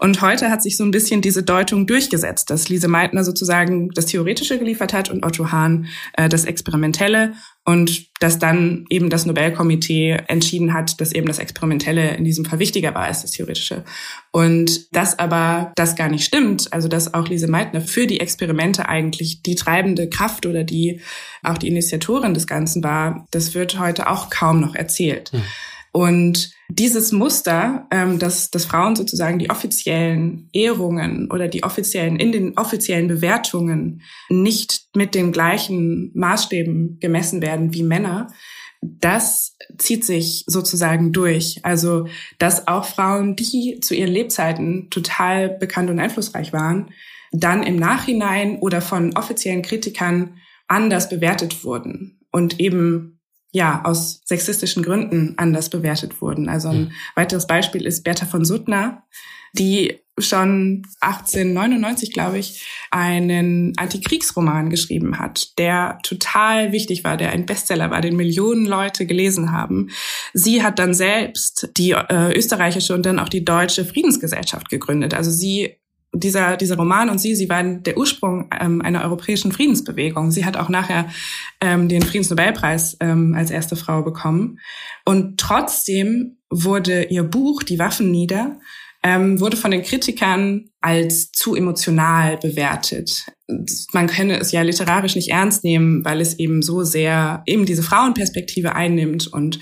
[0.00, 4.06] Und heute hat sich so ein bisschen diese Deutung durchgesetzt, dass Lise Meitner sozusagen das
[4.06, 7.34] Theoretische geliefert hat und Otto Hahn äh, das Experimentelle
[7.64, 12.58] und dass dann eben das Nobelkomitee entschieden hat, dass eben das Experimentelle in diesem Fall
[12.58, 13.84] wichtiger war als das Theoretische.
[14.32, 18.88] Und dass aber das gar nicht stimmt, also dass auch Lise Meitner für die Experimente
[18.88, 21.00] eigentlich die treibende Kraft oder die
[21.44, 25.30] auch die Initiatorin des Ganzen war, das wird heute auch kaum noch erzählt.
[25.30, 25.42] Hm.
[25.92, 32.32] Und dieses Muster, ähm, dass, dass Frauen sozusagen die offiziellen Ehrungen oder die offiziellen, in
[32.32, 38.28] den offiziellen Bewertungen nicht mit den gleichen Maßstäben gemessen werden wie Männer,
[38.80, 41.60] das zieht sich sozusagen durch.
[41.62, 42.06] Also,
[42.38, 46.90] dass auch Frauen, die zu ihren Lebzeiten total bekannt und einflussreich waren,
[47.32, 53.11] dann im Nachhinein oder von offiziellen Kritikern anders bewertet wurden und eben
[53.52, 56.48] ja aus sexistischen Gründen anders bewertet wurden.
[56.48, 56.92] Also ein mhm.
[57.14, 59.04] weiteres Beispiel ist Bertha von Suttner,
[59.52, 67.46] die schon 1899, glaube ich, einen Antikriegsroman geschrieben hat, der total wichtig war, der ein
[67.46, 69.88] Bestseller war, den Millionen Leute gelesen haben.
[70.34, 75.14] Sie hat dann selbst die äh, österreichische und dann auch die deutsche Friedensgesellschaft gegründet.
[75.14, 75.76] Also sie
[76.14, 80.30] dieser, dieser Roman und sie, sie waren der Ursprung ähm, einer europäischen Friedensbewegung.
[80.30, 81.08] Sie hat auch nachher
[81.60, 84.58] ähm, den Friedensnobelpreis ähm, als erste Frau bekommen.
[85.04, 88.58] Und trotzdem wurde ihr Buch Die Waffen nieder
[89.02, 93.26] ähm, wurde von den Kritikern als zu emotional bewertet.
[93.92, 97.82] Man könne es ja literarisch nicht ernst nehmen, weil es eben so sehr eben diese
[97.82, 99.58] Frauenperspektive einnimmt und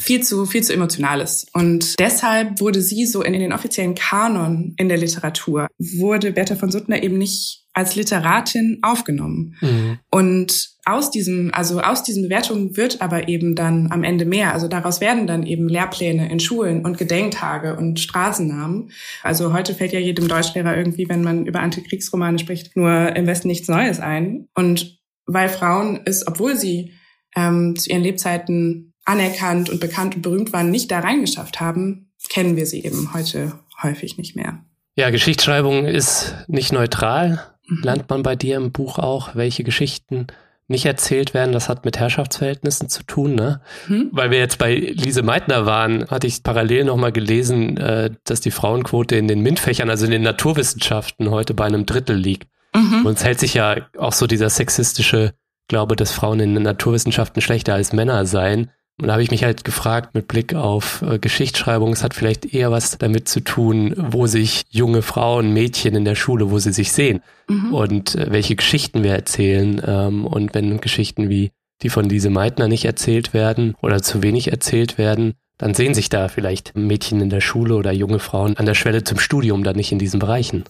[0.00, 1.48] viel zu, viel zu emotional ist.
[1.54, 6.56] Und deshalb wurde sie so in, in den offiziellen Kanon in der Literatur, wurde Bertha
[6.56, 9.56] von Suttner eben nicht als Literatin aufgenommen.
[9.60, 9.98] Mhm.
[10.10, 14.52] Und aus diesem, also aus diesen Bewertungen wird aber eben dann am Ende mehr.
[14.52, 18.90] Also daraus werden dann eben Lehrpläne in Schulen und Gedenktage und Straßennamen.
[19.22, 23.48] Also heute fällt ja jedem Deutschlehrer irgendwie, wenn man über Antikriegsromane spricht, nur im Westen
[23.48, 24.48] nichts Neues ein.
[24.54, 26.92] Und weil Frauen es, obwohl sie
[27.36, 32.56] ähm, zu ihren Lebzeiten anerkannt und bekannt und berühmt waren, nicht da reingeschafft haben, kennen
[32.56, 34.64] wir sie eben heute häufig nicht mehr.
[34.94, 37.42] Ja, Geschichtsschreibung ist nicht neutral.
[37.66, 37.82] Mhm.
[37.82, 40.26] Lernt man bei dir im Buch auch, welche Geschichten
[40.70, 43.60] nicht erzählt werden, das hat mit Herrschaftsverhältnissen zu tun, ne?
[43.86, 44.10] Hm.
[44.12, 48.52] Weil wir jetzt bei Lise Meitner waren, hatte ich parallel nochmal gelesen, äh, dass die
[48.52, 52.48] Frauenquote in den MINT-Fächern, also in den Naturwissenschaften, heute bei einem Drittel liegt.
[52.72, 53.04] Mhm.
[53.04, 55.34] Und es hält sich ja auch so dieser sexistische
[55.66, 58.70] Glaube, dass Frauen in den Naturwissenschaften schlechter als Männer seien.
[59.00, 62.52] Und da habe ich mich halt gefragt, mit Blick auf äh, Geschichtsschreibung, es hat vielleicht
[62.52, 66.72] eher was damit zu tun, wo sich junge Frauen, Mädchen in der Schule, wo sie
[66.72, 67.72] sich sehen mhm.
[67.72, 69.80] und äh, welche Geschichten wir erzählen.
[69.86, 71.50] Ähm, und wenn Geschichten wie
[71.82, 76.08] die von Lise Meitner nicht erzählt werden oder zu wenig erzählt werden, dann sehen sich
[76.08, 79.76] da vielleicht Mädchen in der Schule oder junge Frauen an der Schwelle zum Studium dann
[79.76, 80.64] nicht in diesen Bereichen.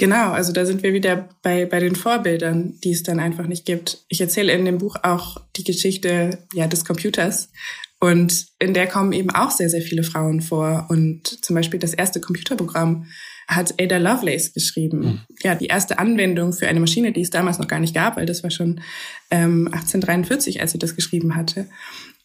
[0.00, 3.66] Genau, also da sind wir wieder bei, bei den Vorbildern, die es dann einfach nicht
[3.66, 3.98] gibt.
[4.08, 7.50] Ich erzähle in dem Buch auch die Geschichte ja, des Computers.
[7.98, 10.86] Und in der kommen eben auch sehr, sehr viele Frauen vor.
[10.88, 13.08] Und zum Beispiel das erste Computerprogramm
[13.46, 15.00] hat Ada Lovelace geschrieben.
[15.00, 15.20] Mhm.
[15.42, 18.24] Ja, die erste Anwendung für eine Maschine, die es damals noch gar nicht gab, weil
[18.24, 18.80] das war schon
[19.30, 21.66] ähm, 1843, als sie das geschrieben hatte.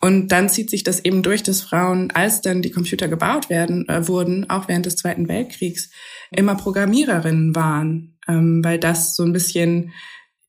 [0.01, 3.88] Und dann zieht sich das eben durch, dass Frauen, als dann die Computer gebaut werden,
[3.89, 5.89] äh, wurden, auch während des Zweiten Weltkriegs,
[6.31, 9.91] immer Programmiererinnen waren, ähm, weil das so ein bisschen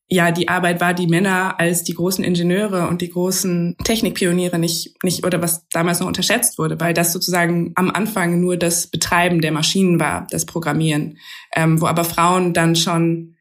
[0.09, 4.95] ja die Arbeit war, die Männer als die großen Ingenieure und die großen Technikpioniere nicht
[5.03, 9.41] nicht oder was damals noch unterschätzt wurde, weil das sozusagen am Anfang nur das Betreiben
[9.41, 11.17] der Maschinen war, das Programmieren,
[11.53, 13.35] ähm, wo aber Frauen dann schon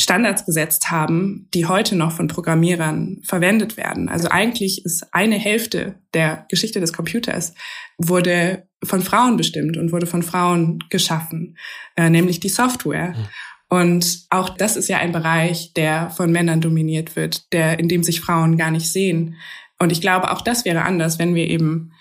[0.00, 4.08] Standards gesetzt haben, die heute noch von Programmierern verwendet werden.
[4.08, 7.54] Also eigentlich ist eine Hälfte der Geschichte des Computers
[7.98, 11.58] wurde von Frauen bestimmt und wurde von Frauen geschaffen,
[11.96, 13.10] äh, nämlich die Software.
[13.10, 13.26] Mhm.
[13.68, 18.02] Und auch das ist ja ein Bereich, der von Männern dominiert wird, der, in dem
[18.02, 19.36] sich Frauen gar nicht sehen.
[19.78, 21.92] Und ich glaube, auch das wäre anders, wenn wir eben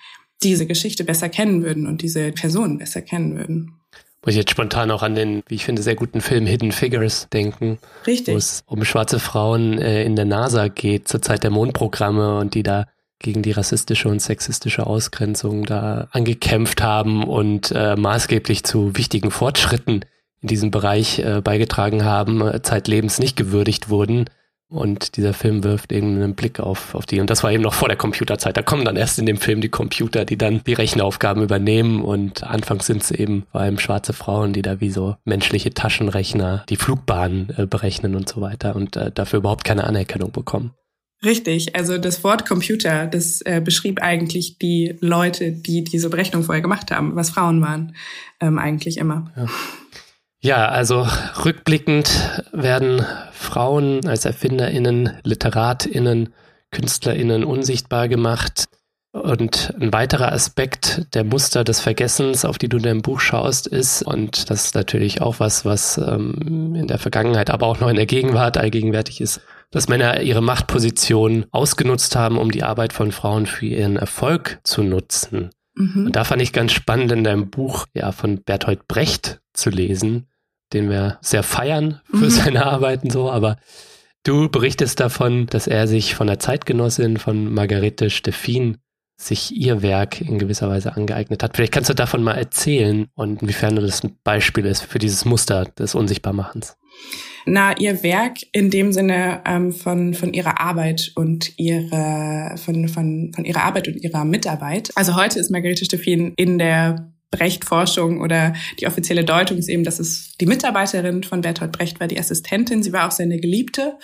[0.41, 3.78] diese Geschichte besser kennen würden und diese Personen besser kennen würden.
[4.25, 7.27] Muss ich jetzt spontan auch an den, wie ich finde, sehr guten Film Hidden Figures
[7.31, 7.79] denken.
[8.05, 8.33] Richtig.
[8.33, 12.53] Wo es um schwarze Frauen äh, in der NASA geht, zur Zeit der Mondprogramme und
[12.53, 12.85] die da
[13.19, 20.05] gegen die rassistische und sexistische Ausgrenzung da angekämpft haben und äh, maßgeblich zu wichtigen Fortschritten
[20.41, 24.25] in diesem Bereich äh, beigetragen haben, äh, zeitlebens nicht gewürdigt wurden.
[24.71, 27.19] Und dieser Film wirft eben einen Blick auf, auf die.
[27.19, 28.55] Und das war eben noch vor der Computerzeit.
[28.55, 32.03] Da kommen dann erst in dem Film die Computer, die dann die Rechenaufgaben übernehmen.
[32.03, 36.65] Und anfangs sind es eben vor allem schwarze Frauen, die da wie so menschliche Taschenrechner
[36.69, 40.75] die Flugbahnen äh, berechnen und so weiter und äh, dafür überhaupt keine Anerkennung bekommen.
[41.25, 46.61] Richtig, also das Wort Computer, das äh, beschrieb eigentlich die Leute, die diese Berechnung vorher
[46.61, 47.95] gemacht haben, was Frauen waren,
[48.39, 49.29] ähm, eigentlich immer.
[49.35, 49.47] Ja.
[50.41, 51.07] Ja, also
[51.43, 56.33] rückblickend werden Frauen als Erfinderinnen, Literatinnen,
[56.71, 58.65] Künstlerinnen unsichtbar gemacht.
[59.11, 63.65] Und ein weiterer Aspekt der Muster des Vergessens, auf die du in deinem Buch schaust,
[63.65, 67.89] ist, und das ist natürlich auch was, was ähm, in der Vergangenheit, aber auch noch
[67.89, 73.11] in der Gegenwart allgegenwärtig ist, dass Männer ihre Machtposition ausgenutzt haben, um die Arbeit von
[73.11, 75.49] Frauen für ihren Erfolg zu nutzen.
[75.73, 76.07] Mhm.
[76.07, 80.27] Und da fand ich ganz spannend in deinem Buch ja von Bertolt Brecht zu lesen,
[80.73, 82.29] den wir sehr feiern für mhm.
[82.29, 83.57] seine Arbeiten so, aber
[84.23, 88.77] du berichtest davon, dass er sich von der Zeitgenossin von Margarete Steffin
[89.19, 91.55] sich ihr Werk in gewisser Weise angeeignet hat.
[91.55, 95.65] Vielleicht kannst du davon mal erzählen und inwiefern das ein Beispiel ist für dieses Muster
[95.65, 96.77] des Unsichtbarmachens.
[97.45, 103.31] Na, ihr Werk in dem Sinne ähm, von von ihrer Arbeit und ihre von von
[103.33, 104.91] von ihrer Arbeit und ihrer Mitarbeit.
[104.95, 109.99] Also heute ist Margarete Steffin in der Brecht-Forschung oder die offizielle Deutung ist eben, dass
[109.99, 112.83] es die Mitarbeiterin von Bertolt Brecht war, die Assistentin.
[112.83, 113.97] Sie war auch seine Geliebte.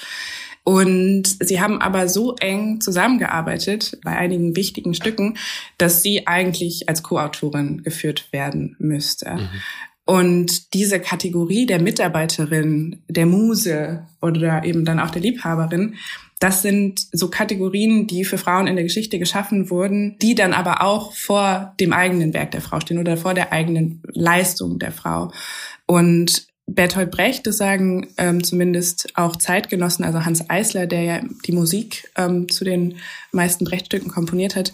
[0.63, 5.37] Und sie haben aber so eng zusammengearbeitet bei einigen wichtigen Stücken,
[5.77, 9.35] dass sie eigentlich als Co-Autorin geführt werden müsste.
[9.35, 9.49] Mhm.
[10.05, 15.95] Und diese Kategorie der Mitarbeiterin, der Muse oder eben dann auch der Liebhaberin,
[16.39, 20.81] das sind so Kategorien, die für Frauen in der Geschichte geschaffen wurden, die dann aber
[20.81, 25.31] auch vor dem eigenen Werk der Frau stehen oder vor der eigenen Leistung der Frau.
[25.85, 31.51] Und Bertolt Brecht, das sagen ähm, zumindest auch Zeitgenossen, also Hans Eisler, der ja die
[31.51, 32.97] Musik ähm, zu den
[33.31, 34.73] meisten Brechtstücken komponiert hat.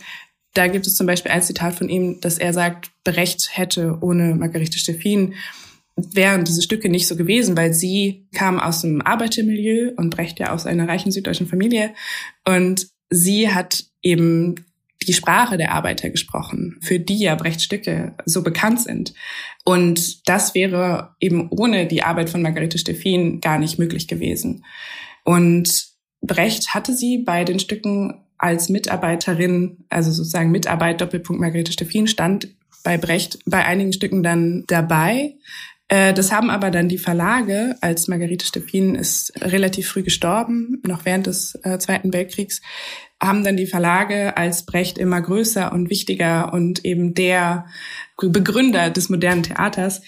[0.54, 4.36] Da gibt es zum Beispiel ein Zitat von ihm, dass er sagt, Brecht hätte ohne
[4.36, 5.36] Margarete Steffin
[5.96, 10.54] wären diese Stücke nicht so gewesen, weil sie kam aus dem Arbeitermilieu und Brecht ja
[10.54, 11.94] aus einer reichen süddeutschen Familie.
[12.46, 14.56] Und sie hat eben
[15.08, 19.14] die Sprache der Arbeiter gesprochen, für die ja Brechts Stücke so bekannt sind.
[19.66, 24.64] Und das wäre eben ohne die Arbeit von Margarete Steffin gar nicht möglich gewesen.
[25.24, 25.88] Und
[26.22, 32.50] Brecht hatte sie bei den Stücken als Mitarbeiterin, also sozusagen Mitarbeit Doppelpunkt Margarete Steffin stand
[32.84, 35.36] bei Brecht bei einigen Stücken dann dabei.
[35.92, 41.04] Äh, das haben aber dann die Verlage, als Margarete Steffin ist relativ früh gestorben, noch
[41.04, 42.62] während des äh, Zweiten Weltkriegs,
[43.22, 47.66] haben dann die Verlage als Brecht immer größer und wichtiger und eben der
[48.18, 50.02] Begründer des modernen Theaters,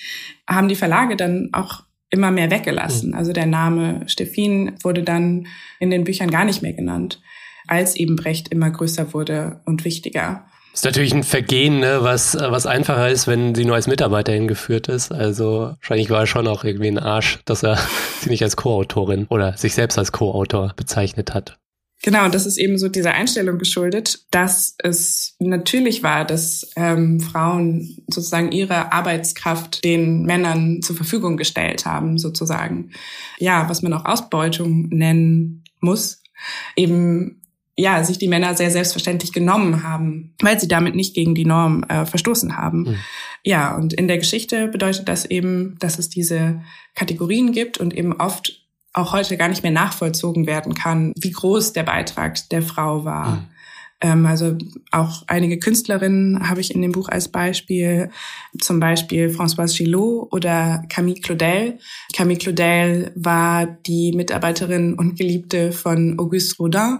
[0.47, 3.09] haben die Verlage dann auch immer mehr weggelassen.
[3.09, 3.15] Mhm.
[3.15, 5.47] Also der Name Steffin wurde dann
[5.81, 7.21] in den Büchern gar nicht mehr genannt,
[7.67, 10.45] als eben Brecht immer größer wurde und wichtiger.
[10.73, 14.87] Ist natürlich ein Vergehen, ne, was, was einfacher ist, wenn sie nur als Mitarbeiterin geführt
[14.87, 15.11] ist.
[15.11, 17.77] Also wahrscheinlich war er schon auch irgendwie ein Arsch, dass er
[18.21, 21.59] sie nicht als Co-Autorin oder sich selbst als Co-Autor bezeichnet hat.
[22.01, 28.03] Genau, das ist eben so dieser Einstellung geschuldet, dass es natürlich war, dass ähm, Frauen
[28.07, 32.91] sozusagen ihre Arbeitskraft den Männern zur Verfügung gestellt haben, sozusagen.
[33.37, 36.21] Ja, was man auch Ausbeutung nennen muss.
[36.75, 37.42] Eben
[37.75, 41.83] ja, sich die Männer sehr selbstverständlich genommen haben, weil sie damit nicht gegen die Norm
[41.83, 42.83] äh, verstoßen haben.
[42.83, 42.95] Mhm.
[43.43, 46.61] Ja, und in der Geschichte bedeutet das eben, dass es diese
[46.93, 51.73] Kategorien gibt und eben oft auch heute gar nicht mehr nachvollzogen werden kann, wie groß
[51.73, 53.37] der Beitrag der Frau war.
[53.37, 53.47] Mhm.
[54.01, 54.55] Ähm, also
[54.91, 58.11] auch einige Künstlerinnen habe ich in dem Buch als Beispiel,
[58.59, 61.79] zum Beispiel Françoise Gillot oder Camille Claudel.
[62.13, 66.99] Camille Claudel war die Mitarbeiterin und Geliebte von Auguste Rodin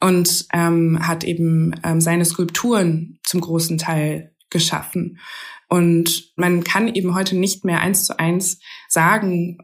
[0.00, 5.18] und ähm, hat eben ähm, seine Skulpturen zum großen Teil geschaffen.
[5.68, 8.58] Und man kann eben heute nicht mehr eins zu eins
[8.88, 9.58] sagen,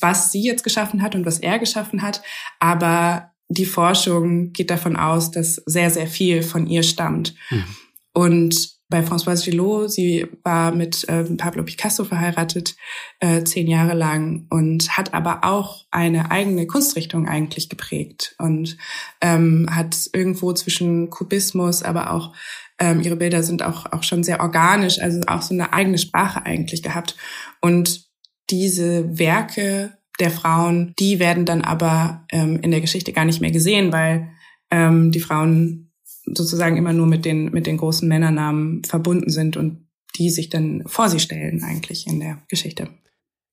[0.00, 2.22] was sie jetzt geschaffen hat und was er geschaffen hat.
[2.58, 7.34] Aber die Forschung geht davon aus, dass sehr, sehr viel von ihr stammt.
[7.50, 7.64] Mhm.
[8.12, 12.76] Und bei Françoise Gillot, sie war mit äh, Pablo Picasso verheiratet,
[13.20, 18.76] äh, zehn Jahre lang und hat aber auch eine eigene Kunstrichtung eigentlich geprägt und
[19.22, 22.34] ähm, hat irgendwo zwischen Kubismus, aber auch
[22.78, 26.44] ähm, ihre Bilder sind auch, auch schon sehr organisch, also auch so eine eigene Sprache
[26.44, 27.16] eigentlich gehabt.
[27.62, 28.04] Und
[28.50, 33.52] diese Werke der Frauen, die werden dann aber ähm, in der Geschichte gar nicht mehr
[33.52, 34.28] gesehen, weil
[34.70, 35.91] ähm, die Frauen
[36.24, 39.86] sozusagen immer nur mit den, mit den großen Männernamen verbunden sind und
[40.18, 42.88] die sich dann vor sie stellen eigentlich in der Geschichte.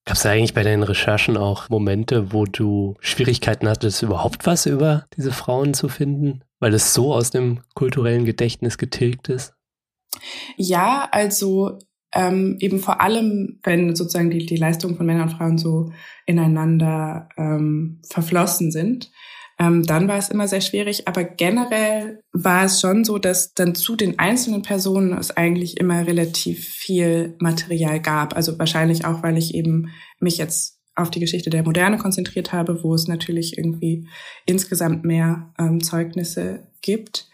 [0.05, 5.05] Gab es eigentlich bei deinen Recherchen auch Momente, wo du Schwierigkeiten hattest, überhaupt was über
[5.15, 6.43] diese Frauen zu finden?
[6.59, 9.53] weil es so aus dem kulturellen Gedächtnis getilgt ist?
[10.57, 11.79] Ja, also
[12.13, 15.91] ähm, eben vor allem, wenn sozusagen die, die Leistungen von Männern und Frauen so
[16.25, 19.11] ineinander ähm, verflossen sind,
[19.59, 21.07] ähm, dann war es immer sehr schwierig.
[21.07, 26.07] Aber generell war es schon so, dass dann zu den einzelnen Personen es eigentlich immer
[26.07, 28.35] relativ viel Material gab.
[28.35, 32.83] Also wahrscheinlich auch, weil ich eben mich jetzt auf die Geschichte der Moderne konzentriert habe,
[32.83, 34.07] wo es natürlich irgendwie
[34.45, 37.27] insgesamt mehr ähm, Zeugnisse gibt.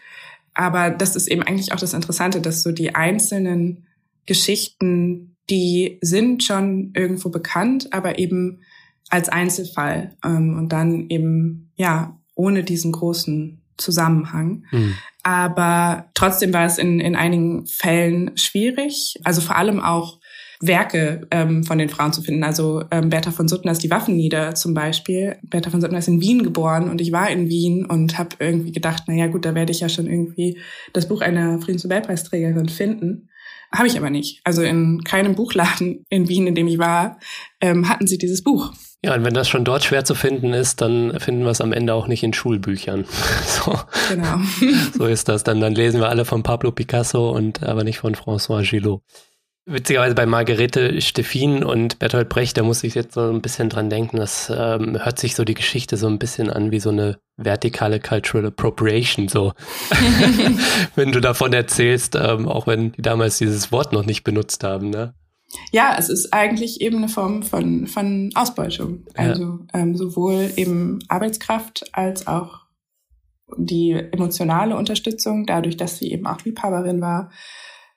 [0.52, 3.86] Aber das ist eben eigentlich auch das Interessante, dass so die einzelnen
[4.24, 8.62] Geschichten, die sind schon irgendwo bekannt, aber eben
[9.08, 14.64] als Einzelfall ähm, und dann eben ja ohne diesen großen Zusammenhang.
[14.70, 14.94] Mhm.
[15.22, 19.16] Aber trotzdem war es in, in einigen Fällen schwierig.
[19.24, 20.18] Also vor allem auch
[20.60, 22.44] Werke ähm, von den Frauen zu finden.
[22.44, 25.36] Also ähm, Bertha von Suttners Die Waffen nieder zum Beispiel.
[25.42, 28.72] Bertha von Suttner ist in Wien geboren und ich war in Wien und habe irgendwie
[28.72, 30.58] gedacht, na ja gut, da werde ich ja schon irgendwie
[30.92, 33.28] das Buch einer Friedensnobelpreisträgerin finden.
[33.72, 34.40] Habe ich aber nicht.
[34.44, 37.18] Also in keinem Buchladen in Wien, in dem ich war,
[37.60, 38.72] ähm, hatten sie dieses Buch.
[39.04, 41.72] Ja, und wenn das schon dort schwer zu finden ist, dann finden wir es am
[41.72, 43.04] Ende auch nicht in Schulbüchern.
[43.46, 43.78] So.
[44.08, 44.38] Genau.
[44.96, 45.44] so ist das.
[45.44, 49.02] Dann, dann lesen wir alle von Pablo Picasso und aber nicht von François Gillot.
[49.68, 53.90] Witzigerweise bei Margarete Steffin und Bertolt Brecht, da muss ich jetzt so ein bisschen dran
[53.90, 57.18] denken, das ähm, hört sich so die Geschichte so ein bisschen an wie so eine
[57.36, 59.54] vertikale Cultural Appropriation, so.
[60.94, 64.90] wenn du davon erzählst, ähm, auch wenn die damals dieses Wort noch nicht benutzt haben,
[64.90, 65.14] ne?
[65.72, 69.04] Ja, es ist eigentlich eben eine Form von, von Ausbeutung.
[69.14, 69.80] Also ja.
[69.80, 72.66] ähm, sowohl eben Arbeitskraft als auch
[73.56, 77.30] die emotionale Unterstützung, dadurch, dass sie eben auch Liebhaberin war.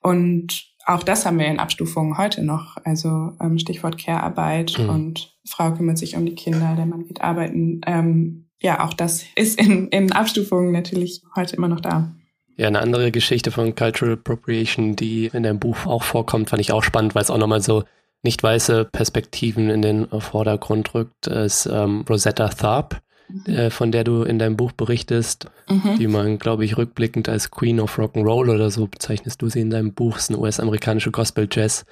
[0.02, 2.78] Und auch das haben wir in Abstufungen heute noch.
[2.84, 4.90] Also ähm, Stichwort Care-Arbeit mhm.
[4.90, 7.82] und Frau kümmert sich um die Kinder, der Mann geht arbeiten.
[7.86, 12.12] Ähm, ja, auch das ist in, in Abstufungen natürlich heute immer noch da.
[12.58, 16.74] Ja, eine andere Geschichte von Cultural Appropriation, die in deinem Buch auch vorkommt, fand ich
[16.74, 17.84] auch spannend, weil es auch nochmal so
[18.22, 23.09] nicht weiße Perspektiven in den Vordergrund rückt, ist ähm, Rosetta Tharpe mhm.
[23.46, 25.98] Äh, von der du in deinem Buch berichtest, mhm.
[25.98, 29.70] die man, glaube ich, rückblickend als Queen of Rock'n'Roll oder so bezeichnest du sie in
[29.70, 31.86] deinem Buch, ist eine US-amerikanische Gospel-Jazz-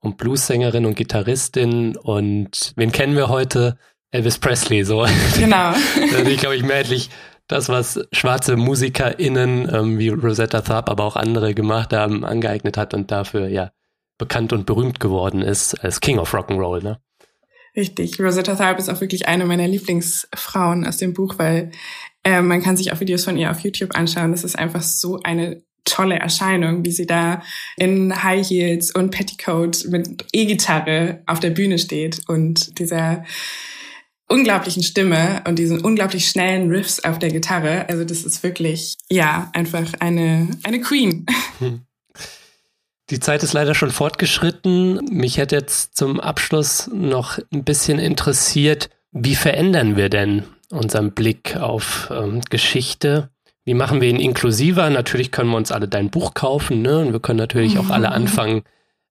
[0.00, 3.78] und Blues-Sängerin und Gitarristin und wen kennen wir heute?
[4.10, 5.06] Elvis Presley, so.
[5.38, 5.72] Genau.
[6.16, 7.10] also ich glaube, ich mehrheitlich
[7.46, 12.94] das, was schwarze MusikerInnen ähm, wie Rosetta Tharpe, aber auch andere gemacht haben, angeeignet hat
[12.94, 13.70] und dafür ja
[14.18, 17.00] bekannt und berühmt geworden ist als King of Rock'n'Roll, ne?
[17.76, 18.20] Richtig.
[18.20, 21.70] Rosetta Tharpe ist auch wirklich eine meiner Lieblingsfrauen aus dem Buch, weil
[22.24, 24.32] äh, man kann sich auch Videos von ihr auf YouTube anschauen.
[24.32, 27.42] Das ist einfach so eine tolle Erscheinung, wie sie da
[27.76, 33.24] in High Heels und Petticoat mit E-Gitarre auf der Bühne steht und dieser
[34.28, 37.88] unglaublichen Stimme und diesen unglaublich schnellen Riffs auf der Gitarre.
[37.88, 41.24] Also das ist wirklich, ja, einfach eine, eine Queen.
[41.58, 41.82] Hm.
[43.10, 45.00] Die Zeit ist leider schon fortgeschritten.
[45.10, 51.56] Mich hätte jetzt zum Abschluss noch ein bisschen interessiert, wie verändern wir denn unseren Blick
[51.56, 53.30] auf ähm, Geschichte?
[53.64, 54.90] Wie machen wir ihn inklusiver?
[54.90, 57.00] Natürlich können wir uns alle dein Buch kaufen, ne?
[57.00, 58.62] Und wir können natürlich auch alle anfangen,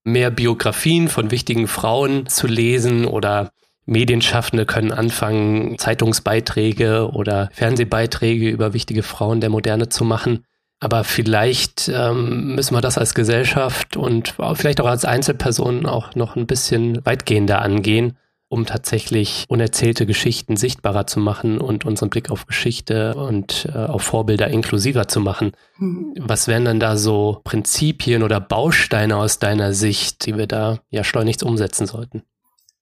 [0.03, 3.51] mehr Biografien von wichtigen Frauen zu lesen oder
[3.85, 10.45] Medienschaffende können anfangen, Zeitungsbeiträge oder Fernsehbeiträge über wichtige Frauen der Moderne zu machen.
[10.79, 16.35] Aber vielleicht ähm, müssen wir das als Gesellschaft und vielleicht auch als Einzelpersonen auch noch
[16.35, 18.15] ein bisschen weitgehender angehen,
[18.47, 24.03] um tatsächlich unerzählte Geschichten sichtbarer zu machen und unseren Blick auf Geschichte und äh, auf
[24.03, 25.51] Vorbilder inklusiver zu machen.
[25.77, 26.13] Mhm.
[26.19, 31.03] Was wären dann da so Prinzipien oder Bausteine aus deiner Sicht, die wir da ja
[31.03, 32.21] schleunigst umsetzen sollten?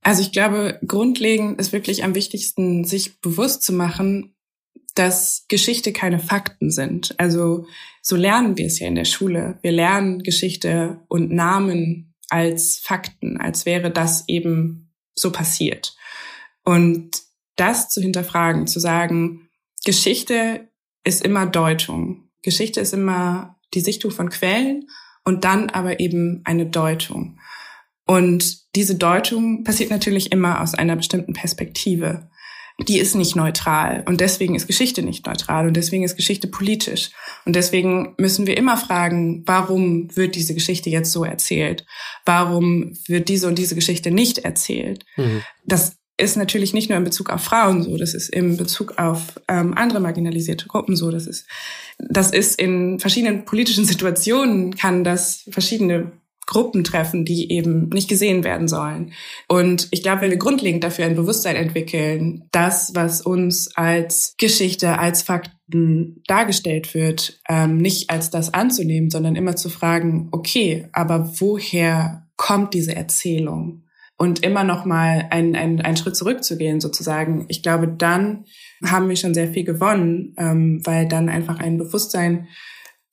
[0.02, 4.35] Also ich glaube, grundlegend ist wirklich am wichtigsten, sich bewusst zu machen,
[4.96, 7.14] dass Geschichte keine Fakten sind.
[7.20, 7.68] Also
[8.02, 9.60] so lernen wir es ja in der Schule.
[9.62, 15.96] Wir lernen Geschichte und Namen als Fakten, als wäre das eben so passiert.
[16.64, 17.22] Und
[17.56, 19.50] das zu hinterfragen, zu sagen,
[19.86, 20.68] Geschichte
[21.04, 22.30] ist immer Deutung.
[22.41, 24.88] Geschichte ist immer die Sichtung von Quellen
[25.24, 27.39] und dann aber eben eine Deutung.
[28.06, 32.30] Und diese Deutung passiert natürlich immer aus einer bestimmten Perspektive
[32.80, 34.03] die ist nicht neutral.
[34.05, 35.67] Und deswegen ist Geschichte nicht neutral.
[35.67, 37.11] Und deswegen ist Geschichte politisch.
[37.45, 41.86] Und deswegen müssen wir immer fragen, warum wird diese Geschichte jetzt so erzählt?
[42.26, 45.05] Warum wird diese und diese Geschichte nicht erzählt?
[45.15, 45.41] Mhm.
[45.65, 49.39] Das ist natürlich nicht nur in Bezug auf Frauen so, das ist in Bezug auf
[49.49, 51.45] ähm, andere marginalisierte Gruppen so, das ist,
[51.97, 56.13] das ist in verschiedenen politischen Situationen kann das verschiedene
[56.46, 59.14] Gruppen treffen, die eben nicht gesehen werden sollen.
[59.48, 65.00] Und ich glaube, wenn wir grundlegend dafür ein Bewusstsein entwickeln, das, was uns als Geschichte,
[65.00, 71.34] als Fakten dargestellt wird, ähm, nicht als das anzunehmen, sondern immer zu fragen, okay, aber
[71.39, 73.82] woher kommt diese Erzählung?
[74.18, 77.46] Und immer noch mal einen, einen, einen Schritt zurückzugehen, sozusagen.
[77.50, 78.46] Ich glaube, dann
[78.82, 82.48] haben wir schon sehr viel gewonnen, ähm, weil dann einfach ein Bewusstsein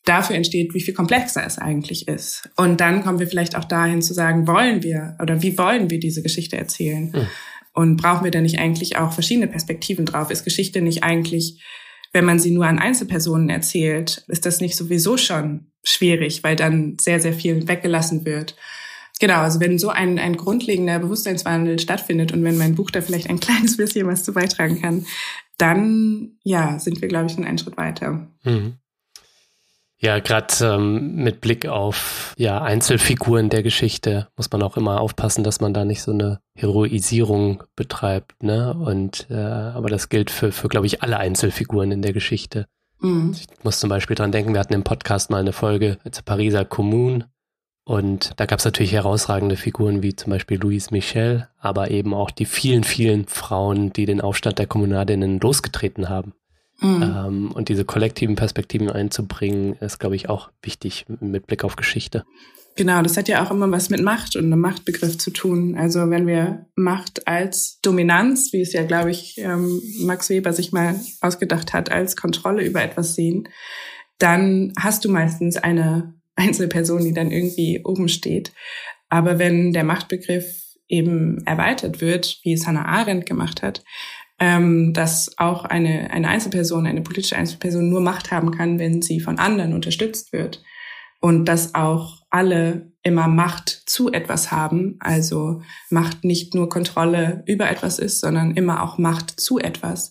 [0.04, 2.48] dafür entsteht, wie viel komplexer es eigentlich ist.
[2.56, 6.00] Und dann kommen wir vielleicht auch dahin zu sagen, wollen wir oder wie wollen wir
[6.00, 7.12] diese Geschichte erzählen?
[7.14, 7.26] Mhm.
[7.74, 10.30] Und brauchen wir da nicht eigentlich auch verschiedene Perspektiven drauf?
[10.30, 11.62] Ist Geschichte nicht eigentlich,
[12.12, 16.96] wenn man sie nur an Einzelpersonen erzählt, ist das nicht sowieso schon schwierig, weil dann
[17.00, 18.56] sehr, sehr viel weggelassen wird?
[19.20, 23.30] Genau, also wenn so ein, ein grundlegender Bewusstseinswandel stattfindet und wenn mein Buch da vielleicht
[23.30, 25.06] ein kleines bisschen was zu beitragen kann,
[25.58, 28.28] dann ja, sind wir, glaube ich, einen Schritt weiter.
[28.42, 28.78] Mhm.
[30.02, 35.44] Ja, gerade ähm, mit Blick auf ja, Einzelfiguren der Geschichte muss man auch immer aufpassen,
[35.44, 38.42] dass man da nicht so eine Heroisierung betreibt.
[38.42, 38.74] Ne?
[38.74, 42.66] Und äh, aber das gilt für, für glaube ich, alle Einzelfiguren in der Geschichte.
[42.98, 43.32] Mhm.
[43.32, 46.64] Ich muss zum Beispiel dran denken, wir hatten im Podcast mal eine Folge zur Pariser
[46.64, 47.28] Kommune
[47.84, 52.30] und da gab es natürlich herausragende Figuren wie zum Beispiel Louise Michel, aber eben auch
[52.30, 56.32] die vielen, vielen Frauen, die den Aufstand der Kommunadinnen losgetreten haben.
[56.82, 57.02] Mhm.
[57.02, 62.24] Ähm, und diese kollektiven Perspektiven einzubringen, ist, glaube ich, auch wichtig mit Blick auf Geschichte.
[62.74, 65.76] Genau, das hat ja auch immer was mit Macht und einem Machtbegriff zu tun.
[65.76, 70.72] Also wenn wir Macht als Dominanz, wie es ja, glaube ich, ähm, Max Weber sich
[70.72, 73.48] mal ausgedacht hat, als Kontrolle über etwas sehen,
[74.18, 78.52] dann hast du meistens eine Einzelperson, die dann irgendwie oben steht.
[79.10, 83.84] Aber wenn der Machtbegriff eben erweitert wird, wie es Hannah Arendt gemacht hat,
[84.42, 89.20] ähm, dass auch eine, eine Einzelperson, eine politische Einzelperson nur Macht haben kann, wenn sie
[89.20, 90.64] von anderen unterstützt wird.
[91.20, 97.70] Und dass auch alle immer Macht zu etwas haben, also Macht nicht nur Kontrolle über
[97.70, 100.10] etwas ist, sondern immer auch Macht zu etwas,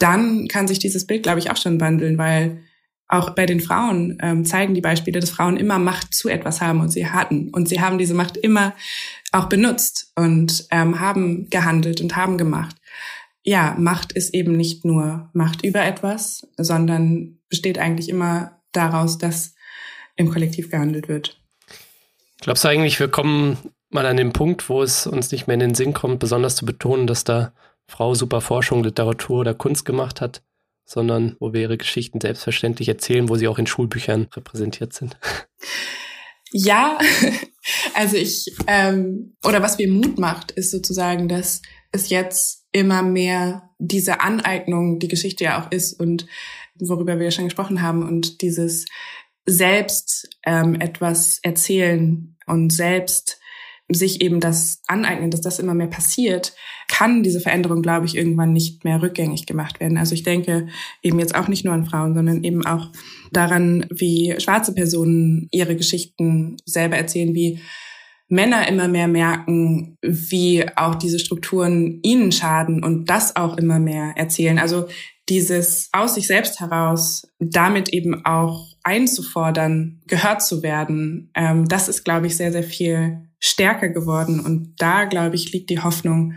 [0.00, 2.64] dann kann sich dieses Bild, glaube ich, auch schon wandeln, weil
[3.06, 6.80] auch bei den Frauen ähm, zeigen die Beispiele, dass Frauen immer Macht zu etwas haben
[6.80, 7.50] und sie hatten.
[7.50, 8.74] Und sie haben diese Macht immer
[9.30, 12.74] auch benutzt und ähm, haben gehandelt und haben gemacht
[13.42, 19.54] ja, Macht ist eben nicht nur Macht über etwas, sondern besteht eigentlich immer daraus, dass
[20.16, 21.40] im Kollektiv gehandelt wird.
[22.40, 25.60] Glaubst du eigentlich, wir kommen mal an den Punkt, wo es uns nicht mehr in
[25.60, 27.52] den Sinn kommt, besonders zu betonen, dass da
[27.86, 30.42] Frau super Forschung, Literatur oder Kunst gemacht hat,
[30.84, 35.16] sondern wo wir ihre Geschichten selbstverständlich erzählen, wo sie auch in Schulbüchern repräsentiert sind?
[36.52, 36.98] Ja,
[37.94, 41.62] also ich, ähm, oder was mir Mut macht, ist sozusagen, dass
[41.92, 46.26] es jetzt immer mehr diese Aneignung, die Geschichte ja auch ist und
[46.78, 48.86] worüber wir ja schon gesprochen haben und dieses
[49.46, 53.40] selbst ähm, etwas erzählen und selbst
[53.88, 56.54] sich eben das aneignen, dass das immer mehr passiert,
[56.88, 59.98] kann diese Veränderung, glaube ich, irgendwann nicht mehr rückgängig gemacht werden.
[59.98, 60.68] Also ich denke
[61.02, 62.90] eben jetzt auch nicht nur an Frauen, sondern eben auch
[63.32, 67.60] daran, wie schwarze Personen ihre Geschichten selber erzählen, wie
[68.30, 74.12] Männer immer mehr merken, wie auch diese Strukturen ihnen schaden und das auch immer mehr
[74.16, 74.58] erzählen.
[74.58, 74.86] Also
[75.28, 82.04] dieses aus sich selbst heraus damit eben auch einzufordern, gehört zu werden, ähm, das ist,
[82.04, 84.40] glaube ich, sehr, sehr viel stärker geworden.
[84.40, 86.34] Und da, glaube ich, liegt die Hoffnung,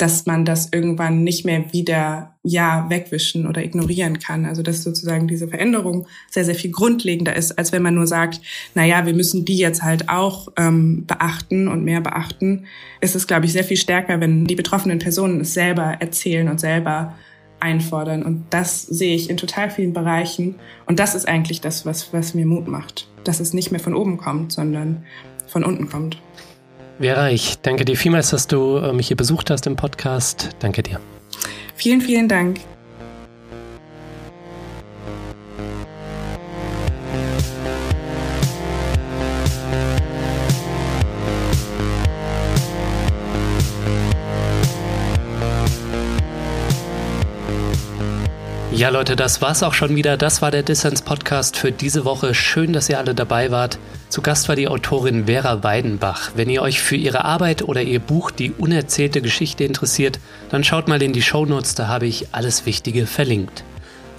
[0.00, 4.46] dass man das irgendwann nicht mehr wieder ja wegwischen oder ignorieren kann.
[4.46, 8.40] Also dass sozusagen diese Veränderung sehr, sehr viel grundlegender ist, als wenn man nur sagt,
[8.74, 12.64] na ja, wir müssen die jetzt halt auch ähm, beachten und mehr beachten.
[13.02, 16.60] Ist es, glaube ich, sehr viel stärker, wenn die betroffenen Personen es selber erzählen und
[16.60, 17.14] selber
[17.60, 18.22] einfordern.
[18.22, 20.54] Und das sehe ich in total vielen Bereichen.
[20.86, 23.06] Und das ist eigentlich das, was, was mir Mut macht.
[23.24, 25.04] Dass es nicht mehr von oben kommt, sondern
[25.46, 26.22] von unten kommt.
[27.00, 30.50] Vera, ich danke dir vielmals, dass du äh, mich hier besucht hast im Podcast.
[30.58, 31.00] Danke dir.
[31.74, 32.60] Vielen, vielen Dank.
[48.72, 50.18] Ja, Leute, das war's auch schon wieder.
[50.18, 52.34] Das war der Dissens Podcast für diese Woche.
[52.34, 53.78] Schön, dass ihr alle dabei wart.
[54.10, 56.32] Zu Gast war die Autorin Vera Weidenbach.
[56.34, 60.18] Wenn ihr euch für ihre Arbeit oder ihr Buch Die unerzählte Geschichte interessiert,
[60.50, 63.62] dann schaut mal in die Shownotes, da habe ich alles Wichtige verlinkt.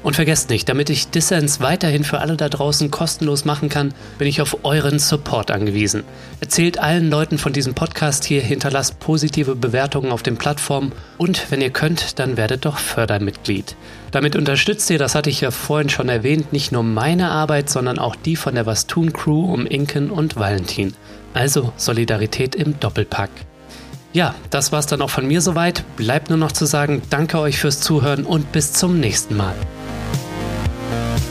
[0.04, 4.28] Und vergesst nicht, damit ich Dissens weiterhin für alle da draußen kostenlos machen kann, bin
[4.28, 6.04] ich auf euren Support angewiesen.
[6.40, 11.62] Erzählt allen Leuten von diesem Podcast hier, hinterlasst positive Bewertungen auf den Plattformen und wenn
[11.62, 13.76] ihr könnt, dann werdet doch Fördermitglied.
[14.10, 18.00] Damit unterstützt ihr, das hatte ich ja vorhin schon erwähnt, nicht nur meine Arbeit, sondern
[18.00, 20.94] auch die von der Was tun Crew um Inken und Valentin.
[21.36, 23.30] Also Solidarität im Doppelpack.
[24.14, 25.84] Ja, das war's dann auch von mir soweit.
[25.96, 29.56] Bleibt nur noch zu sagen, danke euch fürs Zuhören und bis zum nächsten Mal.
[30.92, 31.31] Bye.